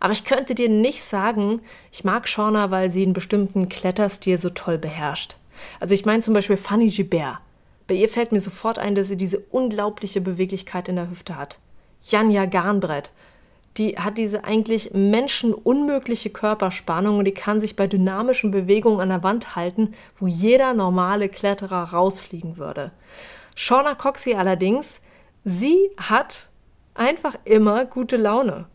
Aber 0.00 0.12
ich 0.12 0.24
könnte 0.24 0.54
dir 0.54 0.68
nicht 0.68 1.02
sagen, 1.02 1.60
ich 1.90 2.04
mag 2.04 2.28
Shauna, 2.28 2.70
weil 2.70 2.90
sie 2.90 3.02
einen 3.02 3.12
bestimmten 3.12 3.68
Kletterstil 3.68 4.38
so 4.38 4.50
toll 4.50 4.78
beherrscht. 4.78 5.36
Also 5.80 5.94
ich 5.94 6.04
meine 6.04 6.22
zum 6.22 6.34
Beispiel 6.34 6.56
Fanny 6.56 6.88
Gibert. 6.88 7.38
Bei 7.86 7.94
ihr 7.94 8.08
fällt 8.08 8.32
mir 8.32 8.40
sofort 8.40 8.78
ein, 8.78 8.94
dass 8.94 9.08
sie 9.08 9.16
diese 9.16 9.38
unglaubliche 9.50 10.20
Beweglichkeit 10.20 10.88
in 10.88 10.96
der 10.96 11.10
Hüfte 11.10 11.36
hat. 11.36 11.58
Janja 12.08 12.46
Garnbrett 12.46 13.10
die 13.76 13.98
hat 13.98 14.18
diese 14.18 14.44
eigentlich 14.44 14.92
menschenunmögliche 14.92 16.30
Körperspannung 16.30 17.18
und 17.18 17.24
die 17.24 17.34
kann 17.34 17.60
sich 17.60 17.74
bei 17.74 17.86
dynamischen 17.86 18.50
Bewegungen 18.50 19.00
an 19.00 19.08
der 19.08 19.22
Wand 19.22 19.56
halten, 19.56 19.94
wo 20.18 20.26
jeder 20.26 20.74
normale 20.74 21.28
Kletterer 21.28 21.92
rausfliegen 21.92 22.56
würde. 22.56 22.92
Shauna 23.56 23.94
Coxey 23.94 24.34
allerdings, 24.34 25.00
sie 25.44 25.90
hat 25.96 26.48
einfach 26.94 27.34
immer 27.44 27.84
gute 27.84 28.16
Laune. 28.16 28.66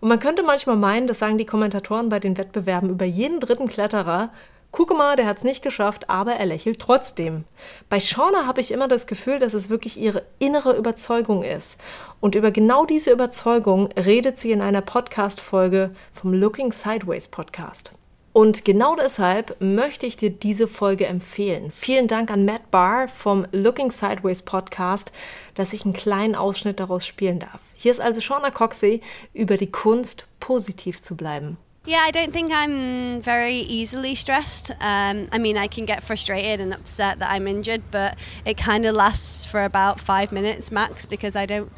Und 0.00 0.08
man 0.08 0.20
könnte 0.20 0.42
manchmal 0.42 0.76
meinen, 0.76 1.06
das 1.06 1.18
sagen 1.18 1.38
die 1.38 1.46
Kommentatoren 1.46 2.08
bei 2.08 2.20
den 2.20 2.38
Wettbewerben 2.38 2.90
über 2.90 3.04
jeden 3.04 3.40
dritten 3.40 3.68
Kletterer, 3.68 4.30
Gucke 4.74 4.94
mal, 4.94 5.14
der 5.14 5.26
hat 5.26 5.36
es 5.36 5.44
nicht 5.44 5.62
geschafft, 5.62 6.10
aber 6.10 6.32
er 6.32 6.46
lächelt 6.46 6.80
trotzdem. 6.80 7.44
Bei 7.88 8.00
Shauna 8.00 8.44
habe 8.44 8.60
ich 8.60 8.72
immer 8.72 8.88
das 8.88 9.06
Gefühl, 9.06 9.38
dass 9.38 9.54
es 9.54 9.70
wirklich 9.70 9.96
ihre 9.96 10.24
innere 10.40 10.76
Überzeugung 10.76 11.44
ist. 11.44 11.78
Und 12.18 12.34
über 12.34 12.50
genau 12.50 12.84
diese 12.84 13.12
Überzeugung 13.12 13.92
redet 13.92 14.40
sie 14.40 14.50
in 14.50 14.60
einer 14.60 14.80
Podcast-Folge 14.80 15.92
vom 16.12 16.34
Looking 16.34 16.72
Sideways 16.72 17.28
Podcast. 17.28 17.92
Und 18.32 18.64
genau 18.64 18.96
deshalb 18.96 19.54
möchte 19.60 20.06
ich 20.06 20.16
dir 20.16 20.30
diese 20.30 20.66
Folge 20.66 21.06
empfehlen. 21.06 21.70
Vielen 21.70 22.08
Dank 22.08 22.32
an 22.32 22.44
Matt 22.44 22.72
Barr 22.72 23.06
vom 23.06 23.46
Looking 23.52 23.92
Sideways 23.92 24.42
Podcast, 24.42 25.12
dass 25.54 25.72
ich 25.72 25.84
einen 25.84 25.94
kleinen 25.94 26.34
Ausschnitt 26.34 26.80
daraus 26.80 27.06
spielen 27.06 27.38
darf. 27.38 27.60
Hier 27.74 27.92
ist 27.92 28.00
also 28.00 28.20
Shauna 28.20 28.50
Coxey 28.50 29.02
über 29.34 29.56
die 29.56 29.70
Kunst, 29.70 30.26
positiv 30.40 31.00
zu 31.00 31.14
bleiben. 31.14 31.58
Yeah, 31.86 31.98
I 31.98 32.10
don't 32.10 32.32
think 32.32 32.50
I'm 32.50 33.20
very 33.20 33.58
easily 33.58 34.14
stressed. 34.14 34.70
Um, 34.80 35.28
I 35.30 35.38
mean, 35.38 35.58
I 35.58 35.66
can 35.66 35.84
get 35.84 36.02
frustrated 36.02 36.58
and 36.58 36.72
upset 36.72 37.18
that 37.18 37.30
I'm 37.30 37.46
injured, 37.46 37.82
but 37.90 38.16
it 38.46 38.56
kind 38.56 38.86
of 38.86 38.94
lasts 38.94 39.44
for 39.44 39.64
about 39.64 40.00
five 40.00 40.32
minutes 40.32 40.72
max 40.72 41.04
because 41.04 41.36
I 41.36 41.44
don't. 41.44 41.70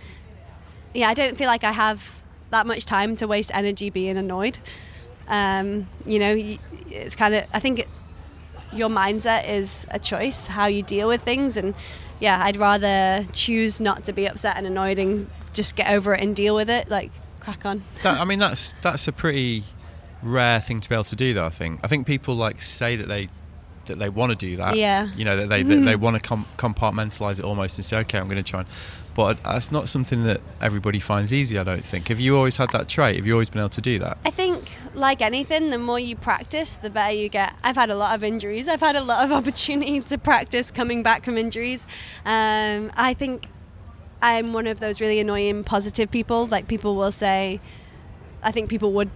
Yeah, 0.94 1.08
I 1.08 1.14
don't 1.14 1.36
feel 1.36 1.48
like 1.48 1.64
I 1.64 1.72
have 1.72 2.14
that 2.50 2.68
much 2.68 2.84
time 2.84 3.16
to 3.16 3.26
waste 3.26 3.50
energy 3.52 3.90
being 3.90 4.16
annoyed. 4.16 4.58
Um, 5.26 5.88
you 6.04 6.20
know, 6.20 6.36
it's 6.88 7.16
kind 7.16 7.34
of. 7.34 7.44
I 7.52 7.58
think 7.58 7.80
it, 7.80 7.88
your 8.72 8.88
mindset 8.88 9.48
is 9.48 9.88
a 9.90 9.98
choice 9.98 10.46
how 10.46 10.66
you 10.66 10.84
deal 10.84 11.08
with 11.08 11.22
things, 11.22 11.56
and 11.56 11.74
yeah, 12.20 12.44
I'd 12.44 12.56
rather 12.56 13.26
choose 13.32 13.80
not 13.80 14.04
to 14.04 14.12
be 14.12 14.26
upset 14.26 14.56
and 14.56 14.68
annoyed 14.68 15.00
and 15.00 15.28
just 15.52 15.74
get 15.74 15.90
over 15.90 16.14
it 16.14 16.20
and 16.20 16.36
deal 16.36 16.54
with 16.54 16.70
it. 16.70 16.88
Like 16.88 17.10
crack 17.40 17.66
on. 17.66 17.82
That, 18.04 18.20
I 18.20 18.24
mean, 18.24 18.38
that's 18.38 18.72
that's 18.82 19.08
a 19.08 19.12
pretty 19.12 19.64
rare 20.26 20.60
thing 20.60 20.80
to 20.80 20.88
be 20.88 20.94
able 20.94 21.04
to 21.04 21.16
do 21.16 21.34
though 21.34 21.46
i 21.46 21.50
think. 21.50 21.80
I 21.82 21.88
think 21.88 22.06
people 22.06 22.34
like 22.34 22.60
say 22.62 22.96
that 22.96 23.08
they 23.08 23.28
that 23.86 23.98
they 23.98 24.08
want 24.08 24.30
to 24.30 24.36
do 24.36 24.56
that. 24.56 24.76
Yeah. 24.76 25.08
You 25.16 25.24
know 25.24 25.36
that 25.36 25.48
they 25.48 25.64
mm. 25.64 25.84
they 25.84 25.96
want 25.96 26.14
to 26.14 26.20
com- 26.20 26.46
compartmentalize 26.56 27.38
it 27.38 27.44
almost 27.44 27.78
and 27.78 27.84
say 27.84 27.98
okay 27.98 28.18
i'm 28.18 28.28
going 28.28 28.42
to 28.42 28.48
try 28.48 28.60
and 28.60 28.68
but 29.14 29.42
that's 29.44 29.72
not 29.72 29.88
something 29.88 30.24
that 30.24 30.42
everybody 30.60 31.00
finds 31.00 31.32
easy 31.32 31.58
i 31.58 31.64
don't 31.64 31.84
think. 31.84 32.08
Have 32.08 32.20
you 32.20 32.36
always 32.36 32.56
had 32.58 32.70
that 32.70 32.88
trait? 32.88 33.16
Have 33.16 33.26
you 33.26 33.32
always 33.32 33.48
been 33.48 33.60
able 33.60 33.70
to 33.70 33.80
do 33.80 33.98
that? 34.00 34.18
I 34.24 34.30
think 34.30 34.68
like 34.94 35.22
anything 35.22 35.70
the 35.70 35.78
more 35.78 35.98
you 35.98 36.16
practice 36.16 36.74
the 36.74 36.90
better 36.90 37.14
you 37.14 37.28
get. 37.28 37.54
I've 37.62 37.76
had 37.76 37.90
a 37.90 37.96
lot 37.96 38.14
of 38.14 38.22
injuries. 38.22 38.68
I've 38.68 38.80
had 38.80 38.96
a 38.96 39.02
lot 39.02 39.24
of 39.24 39.32
opportunity 39.40 40.00
to 40.00 40.18
practice 40.18 40.70
coming 40.70 41.02
back 41.02 41.24
from 41.24 41.38
injuries. 41.38 41.86
Um, 42.24 42.92
i 42.96 43.14
think 43.14 43.48
i'm 44.20 44.52
one 44.52 44.66
of 44.66 44.80
those 44.80 45.00
really 45.00 45.20
annoying 45.20 45.64
positive 45.64 46.10
people. 46.10 46.46
Like 46.46 46.68
people 46.68 46.96
will 46.96 47.12
say 47.12 47.60
i 48.42 48.52
think 48.52 48.68
people 48.68 48.92
would 48.92 49.10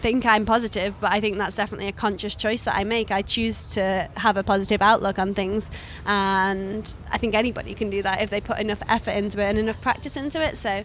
think 0.00 0.24
I'm 0.26 0.44
positive, 0.46 0.94
but 1.00 1.12
I 1.12 1.20
think 1.20 1.38
that's 1.38 1.56
definitely 1.56 1.88
a 1.88 1.92
conscious 1.92 2.34
choice 2.34 2.62
that 2.62 2.76
I 2.76 2.84
make. 2.84 3.10
I 3.10 3.22
choose 3.22 3.64
to 3.64 4.08
have 4.16 4.36
a 4.36 4.42
positive 4.42 4.82
outlook 4.82 5.18
on 5.18 5.34
things, 5.34 5.70
and 6.06 6.94
I 7.10 7.18
think 7.18 7.34
anybody 7.34 7.74
can 7.74 7.90
do 7.90 8.02
that 8.02 8.22
if 8.22 8.30
they 8.30 8.40
put 8.40 8.58
enough 8.58 8.82
effort 8.88 9.12
into 9.12 9.40
it 9.40 9.44
and 9.44 9.58
enough 9.58 9.80
practice 9.80 10.16
into 10.16 10.42
it. 10.42 10.58
So, 10.58 10.84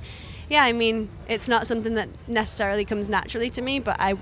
yeah, 0.50 0.64
I 0.64 0.74
mean, 0.74 1.10
it's 1.28 1.48
not 1.48 1.68
something 1.68 1.96
that 1.96 2.10
necessarily 2.28 2.86
comes 2.86 3.10
naturally 3.10 3.50
to 3.52 3.62
me, 3.62 3.80
but 3.80 3.98
I 4.00 4.16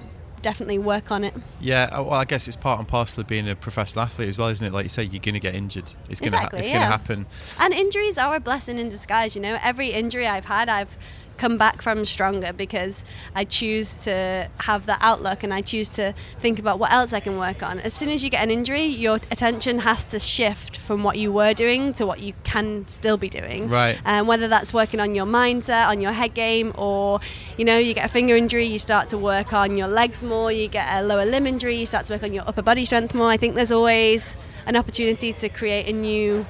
definitely 0.43 0.77
work 0.77 1.09
on 1.09 1.23
it. 1.23 1.33
Yeah, 1.59 1.85
uh, 1.85 2.03
well, 2.03 2.19
I 2.19 2.25
guess 2.25 2.47
it's 2.47 2.57
part 2.57 2.77
and 2.77 2.87
parcel 2.87 3.21
of 3.21 3.27
being 3.27 3.49
a 3.49 3.55
professional 3.55 4.03
athlete 4.03 4.29
as 4.29 4.37
well, 4.37 4.49
isn't 4.49 4.65
it? 4.65 4.71
Like 4.71 4.83
you 4.83 4.89
say, 4.89 5.03
you're 5.03 5.21
going 5.21 5.33
to 5.33 5.39
get 5.39 5.55
injured. 5.55 5.91
It's 6.09 6.19
going 6.19 6.33
exactly, 6.33 6.57
ha- 6.57 6.59
it's 6.59 6.67
yeah. 6.67 6.73
going 6.73 6.83
to 6.83 6.97
happen. 6.97 7.25
And 7.59 7.73
injuries 7.73 8.19
are 8.19 8.35
a 8.35 8.39
blessing 8.39 8.77
in 8.77 8.89
disguise. 8.89 9.35
You 9.35 9.41
know, 9.41 9.57
every 9.63 9.87
injury 9.87 10.27
I've 10.27 10.45
had, 10.45 10.69
I've 10.69 10.95
come 11.37 11.57
back 11.57 11.81
from 11.81 12.05
stronger 12.05 12.53
because 12.53 13.03
I 13.35 13.43
choose 13.43 13.93
to 14.03 14.49
have 14.59 14.85
that 14.85 14.99
outlook 15.01 15.43
and 15.43 15.53
I 15.53 15.61
choose 15.61 15.89
to 15.89 16.13
think 16.39 16.59
about 16.59 16.79
what 16.79 16.91
else 16.91 17.13
I 17.13 17.19
can 17.19 17.37
work 17.37 17.63
on. 17.63 17.79
As 17.79 17.93
soon 17.93 18.09
as 18.09 18.23
you 18.23 18.29
get 18.29 18.43
an 18.43 18.51
injury, 18.51 18.85
your 18.85 19.15
attention 19.31 19.79
has 19.79 20.03
to 20.05 20.19
shift 20.19 20.77
from 20.77 21.03
what 21.03 21.17
you 21.17 21.31
were 21.31 21.53
doing 21.53 21.93
to 21.93 22.05
what 22.05 22.19
you 22.21 22.33
can 22.43 22.87
still 22.87 23.17
be 23.17 23.29
doing. 23.29 23.69
Right. 23.69 23.99
And 24.05 24.21
um, 24.21 24.27
whether 24.27 24.47
that's 24.47 24.73
working 24.73 24.99
on 24.99 25.15
your 25.15 25.25
mindset, 25.25 25.87
on 25.87 26.01
your 26.01 26.11
head 26.11 26.33
game, 26.33 26.73
or 26.77 27.19
you 27.57 27.65
know, 27.65 27.77
you 27.77 27.93
get 27.93 28.05
a 28.05 28.13
finger 28.13 28.35
injury, 28.35 28.65
you 28.65 28.79
start 28.79 29.09
to 29.09 29.17
work 29.17 29.53
on 29.53 29.77
your 29.77 29.87
legs 29.87 30.21
more. 30.23 30.51
You 30.51 30.67
get 30.67 30.87
a 30.91 31.01
lower 31.05 31.25
limb 31.25 31.47
injury, 31.47 31.75
you 31.75 31.85
start 31.85 32.05
to 32.07 32.13
work 32.13 32.23
on 32.23 32.33
your 32.33 32.47
upper 32.47 32.61
body 32.61 32.85
strength 32.85 33.13
more. 33.13 33.29
I 33.29 33.37
think 33.37 33.55
there's 33.55 33.71
always 33.71 34.35
an 34.65 34.75
opportunity 34.75 35.33
to 35.33 35.49
create 35.49 35.87
a 35.87 35.93
new 35.93 36.45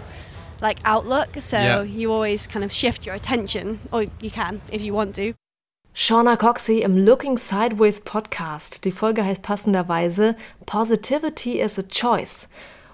like 0.64 0.80
outlook. 0.86 1.30
So 1.40 1.58
yeah. 1.58 1.84
you 1.84 2.12
always 2.12 2.48
kind 2.48 2.66
of 2.66 2.72
shift 2.72 3.06
your 3.06 3.16
attention, 3.16 3.80
or 3.92 4.06
you 4.22 4.32
can 4.32 4.62
if 4.72 4.82
you 4.82 4.94
want 4.96 5.16
to. 5.18 5.34
Shauna 5.96 6.38
Coxey 6.38 6.82
im 6.82 6.98
Looking 6.98 7.38
Sideways 7.38 8.00
Podcast. 8.00 8.84
Die 8.84 8.92
Folge 8.92 9.24
heißt 9.24 9.44
passenderweise 9.44 10.36
Positivity 10.66 11.60
is 11.60 11.78
a 11.78 11.84
Choice. 11.84 12.48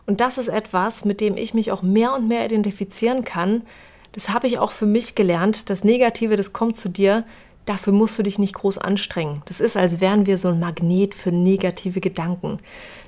Und 0.05 0.19
das 0.19 0.37
ist 0.37 0.49
etwas, 0.49 1.05
mit 1.05 1.21
dem 1.21 1.37
ich 1.37 1.53
mich 1.53 1.71
auch 1.71 1.81
mehr 1.81 2.13
und 2.13 2.27
mehr 2.27 2.43
identifizieren 2.43 3.23
kann. 3.23 3.63
Das 4.11 4.29
habe 4.29 4.47
ich 4.47 4.59
auch 4.59 4.71
für 4.71 4.85
mich 4.85 5.15
gelernt. 5.15 5.69
Das 5.69 5.85
Negative, 5.85 6.35
das 6.35 6.51
kommt 6.51 6.75
zu 6.75 6.89
dir. 6.89 7.23
Dafür 7.69 7.93
musst 7.93 8.17
du 8.17 8.23
dich 8.23 8.39
nicht 8.39 8.55
groß 8.55 8.79
anstrengen. 8.79 9.43
Das 9.45 9.61
ist, 9.61 9.77
als 9.77 10.01
wären 10.01 10.25
wir 10.25 10.39
so 10.39 10.47
ein 10.47 10.59
Magnet 10.59 11.13
für 11.13 11.31
negative 11.31 12.01
Gedanken. 12.01 12.57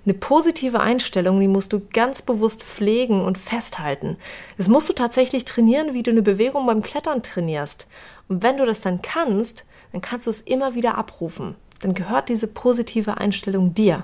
Eine 0.06 0.13
positive 0.13 0.80
Einstellung, 0.80 1.39
die 1.39 1.47
musst 1.47 1.74
du 1.74 1.82
ganz 1.91 2.21
bewusst 2.21 2.62
pflegen 2.62 3.21
und 3.24 3.39
festhalten. 3.39 4.17
Das 4.60 4.67
musst 4.67 4.88
du 4.88 4.93
tatsächlich 4.93 5.45
trainieren, 5.45 5.95
wie 5.95 6.04
du 6.04 6.12
eine 6.12 6.21
Bewegung 6.21 6.67
beim 6.67 6.84
Klettern 6.84 7.24
trainierst. 7.24 7.88
Und 8.30 8.43
wenn 8.43 8.58
du 8.58 8.67
das 8.67 8.82
dann 8.82 9.02
kannst, 9.02 9.65
dann 9.93 10.02
kannst 10.02 10.28
du 10.28 10.30
es 10.30 10.41
immer 10.41 10.76
wieder 10.76 10.95
abrufen. 10.95 11.56
Dann 11.80 11.95
gehört 11.95 12.30
diese 12.30 12.45
positive 12.45 13.17
Einstellung 13.17 13.74
dir. 13.74 14.04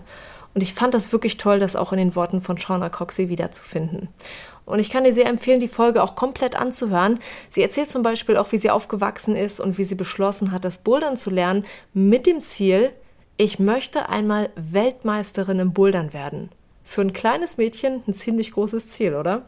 Und 0.57 0.63
ich 0.63 0.73
fand 0.73 0.95
das 0.95 1.11
wirklich 1.11 1.37
toll, 1.37 1.59
das 1.59 1.75
auch 1.75 1.91
in 1.91 1.99
den 1.99 2.15
Worten 2.15 2.41
von 2.41 2.57
Shauna 2.57 2.89
Coxey 2.89 3.29
wiederzufinden. 3.29 4.07
Und 4.65 4.79
ich 4.79 4.89
kann 4.89 5.03
dir 5.03 5.13
sehr 5.13 5.27
empfehlen, 5.27 5.59
die 5.59 5.67
Folge 5.67 6.01
auch 6.01 6.15
komplett 6.15 6.55
anzuhören. 6.55 7.19
Sie 7.47 7.61
erzählt 7.61 7.91
zum 7.91 8.01
Beispiel 8.01 8.37
auch, 8.37 8.51
wie 8.51 8.57
sie 8.57 8.71
aufgewachsen 8.71 9.35
ist 9.35 9.59
und 9.59 9.77
wie 9.77 9.83
sie 9.83 9.93
beschlossen 9.93 10.51
hat, 10.51 10.65
das 10.65 10.79
Bouldern 10.79 11.15
zu 11.15 11.29
lernen, 11.29 11.63
mit 11.93 12.25
dem 12.25 12.41
Ziel, 12.41 12.91
ich 13.37 13.59
möchte 13.59 14.09
einmal 14.09 14.49
Weltmeisterin 14.55 15.59
im 15.59 15.73
Bouldern 15.73 16.11
werden. 16.11 16.49
Für 16.83 17.01
ein 17.01 17.13
kleines 17.13 17.57
Mädchen 17.57 18.01
ein 18.07 18.15
ziemlich 18.15 18.53
großes 18.53 18.87
Ziel, 18.87 19.13
oder? 19.13 19.47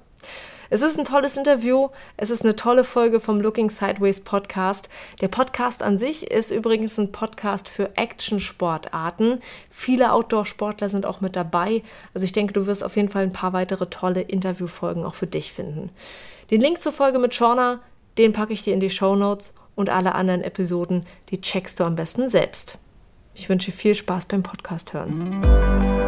Es 0.72 0.84
ist 0.84 1.00
ein 1.00 1.06
tolles 1.06 1.36
Interview. 1.36 1.90
Es 2.16 2.30
ist 2.30 2.44
eine 2.44 2.56
tolle 2.56 2.84
Folge 2.84 3.20
vom 3.20 3.42
Looking 3.42 3.72
Sideways 3.72 4.22
Podcast. 4.22 4.88
Der 5.20 5.28
Podcast 5.28 5.82
an 5.82 5.98
sich 5.98 6.30
ist 6.30 6.52
übrigens 6.52 7.00
ein 7.00 7.12
Podcast 7.12 7.68
für 7.68 7.98
Action-Sportarten. 7.98 9.40
Viele 9.72 10.14
Outdoor-Sportler 10.14 10.90
sind 10.90 11.08
auch 11.08 11.22
mit 11.22 11.36
dabei. 11.36 11.82
Also 12.14 12.24
ich 12.24 12.34
denke, 12.34 12.54
du 12.54 12.68
wirst 12.68 12.84
auf 12.84 12.96
jeden 12.96 13.10
Fall 13.10 13.24
ein 13.24 13.34
paar 13.34 13.54
weitere 13.54 13.88
tolle 13.88 14.22
Interviewfolgen 14.22 15.06
auch 15.06 15.16
für 15.16 15.28
dich 15.28 15.54
finden. 15.54 15.90
Den 16.52 16.62
Link 16.62 16.80
zur 16.80 16.92
Folge 16.92 17.18
mit 17.18 17.34
Shauna, 17.34 17.80
den 18.20 18.32
packe 18.34 18.54
ich 18.54 18.64
dir 18.64 18.74
in 18.76 18.80
die 18.80 18.92
Show 18.92 19.16
Notes 19.16 19.56
und 19.74 19.90
alle 19.90 20.14
anderen 20.14 20.44
Episoden, 20.44 21.06
die 21.32 21.42
checkst 21.42 21.80
du 21.80 21.84
am 21.84 21.96
besten 21.96 22.30
selbst. 22.30 22.78
Ich 23.34 23.50
wünsche 23.50 23.72
viel 23.72 23.96
Spaß 23.96 24.26
beim 24.26 24.44
Podcast 24.44 24.94
hören. 24.94 25.99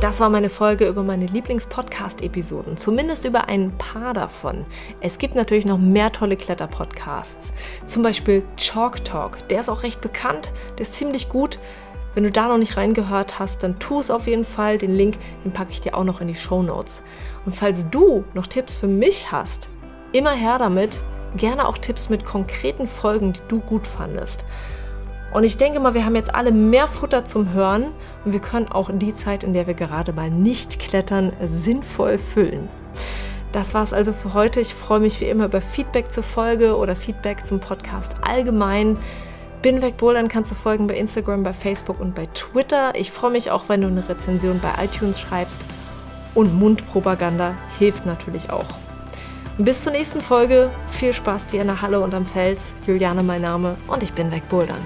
Das 0.00 0.18
war 0.18 0.30
meine 0.30 0.48
Folge 0.48 0.86
über 0.88 1.02
meine 1.02 1.26
Lieblings-Podcast-Episoden. 1.26 2.78
Zumindest 2.78 3.26
über 3.26 3.48
ein 3.48 3.76
paar 3.76 4.14
davon. 4.14 4.64
Es 5.02 5.18
gibt 5.18 5.34
natürlich 5.34 5.66
noch 5.66 5.76
mehr 5.76 6.10
tolle 6.10 6.36
Kletter-Podcasts. 6.36 7.52
Zum 7.84 8.02
Beispiel 8.02 8.42
Chalk 8.56 9.04
Talk. 9.04 9.46
Der 9.48 9.60
ist 9.60 9.68
auch 9.68 9.82
recht 9.82 10.00
bekannt. 10.00 10.52
Der 10.78 10.82
ist 10.82 10.94
ziemlich 10.94 11.28
gut. 11.28 11.58
Wenn 12.14 12.24
du 12.24 12.30
da 12.30 12.48
noch 12.48 12.56
nicht 12.56 12.78
reingehört 12.78 13.38
hast, 13.38 13.62
dann 13.62 13.78
tu 13.78 14.00
es 14.00 14.10
auf 14.10 14.26
jeden 14.26 14.46
Fall. 14.46 14.78
Den 14.78 14.94
Link, 14.94 15.18
den 15.44 15.52
packe 15.52 15.70
ich 15.70 15.82
dir 15.82 15.94
auch 15.94 16.04
noch 16.04 16.22
in 16.22 16.28
die 16.28 16.34
Show 16.34 16.62
Notes. 16.62 17.02
Und 17.44 17.54
falls 17.54 17.84
du 17.90 18.24
noch 18.32 18.46
Tipps 18.46 18.76
für 18.76 18.88
mich 18.88 19.30
hast, 19.30 19.68
immer 20.12 20.32
her 20.32 20.58
damit. 20.58 21.02
Gerne 21.36 21.68
auch 21.68 21.76
Tipps 21.76 22.08
mit 22.08 22.24
konkreten 22.24 22.86
Folgen, 22.86 23.34
die 23.34 23.40
du 23.48 23.60
gut 23.60 23.86
fandest. 23.86 24.46
Und 25.32 25.44
ich 25.44 25.56
denke 25.56 25.78
mal, 25.80 25.94
wir 25.94 26.04
haben 26.04 26.16
jetzt 26.16 26.34
alle 26.34 26.52
mehr 26.52 26.88
Futter 26.88 27.24
zum 27.24 27.52
Hören 27.52 27.86
und 28.24 28.32
wir 28.32 28.40
können 28.40 28.70
auch 28.70 28.90
die 28.92 29.14
Zeit, 29.14 29.44
in 29.44 29.52
der 29.52 29.66
wir 29.66 29.74
gerade 29.74 30.12
mal 30.12 30.30
nicht 30.30 30.78
klettern, 30.78 31.32
sinnvoll 31.44 32.18
füllen. 32.18 32.68
Das 33.52 33.74
war 33.74 33.82
es 33.82 33.92
also 33.92 34.12
für 34.12 34.34
heute. 34.34 34.60
Ich 34.60 34.74
freue 34.74 35.00
mich 35.00 35.20
wie 35.20 35.24
immer 35.24 35.46
über 35.46 35.60
Feedback 35.60 36.12
zur 36.12 36.22
Folge 36.22 36.76
oder 36.76 36.94
Feedback 36.94 37.44
zum 37.44 37.60
Podcast 37.60 38.12
allgemein. 38.22 38.96
Bin 39.62 39.82
weg 39.82 39.98
Bouldern 39.98 40.28
kannst 40.28 40.50
du 40.50 40.54
folgen 40.54 40.86
bei 40.86 40.94
Instagram, 40.94 41.42
bei 41.42 41.52
Facebook 41.52 42.00
und 42.00 42.14
bei 42.14 42.26
Twitter. 42.26 42.94
Ich 42.94 43.10
freue 43.10 43.32
mich 43.32 43.50
auch, 43.50 43.68
wenn 43.68 43.82
du 43.82 43.88
eine 43.88 44.08
Rezension 44.08 44.60
bei 44.60 44.84
iTunes 44.84 45.20
schreibst. 45.20 45.62
Und 46.34 46.58
Mundpropaganda 46.58 47.54
hilft 47.78 48.06
natürlich 48.06 48.50
auch. 48.50 48.66
Bis 49.58 49.82
zur 49.82 49.92
nächsten 49.92 50.20
Folge. 50.20 50.70
Viel 50.88 51.12
Spaß 51.12 51.48
dir 51.48 51.60
in 51.60 51.66
der 51.66 51.82
Halle 51.82 52.00
und 52.00 52.14
am 52.14 52.24
Fels. 52.24 52.72
Juliane 52.86 53.22
mein 53.22 53.42
Name 53.42 53.76
und 53.88 54.02
ich 54.02 54.12
bin 54.12 54.30
weg 54.30 54.48
Bouldern. 54.48 54.80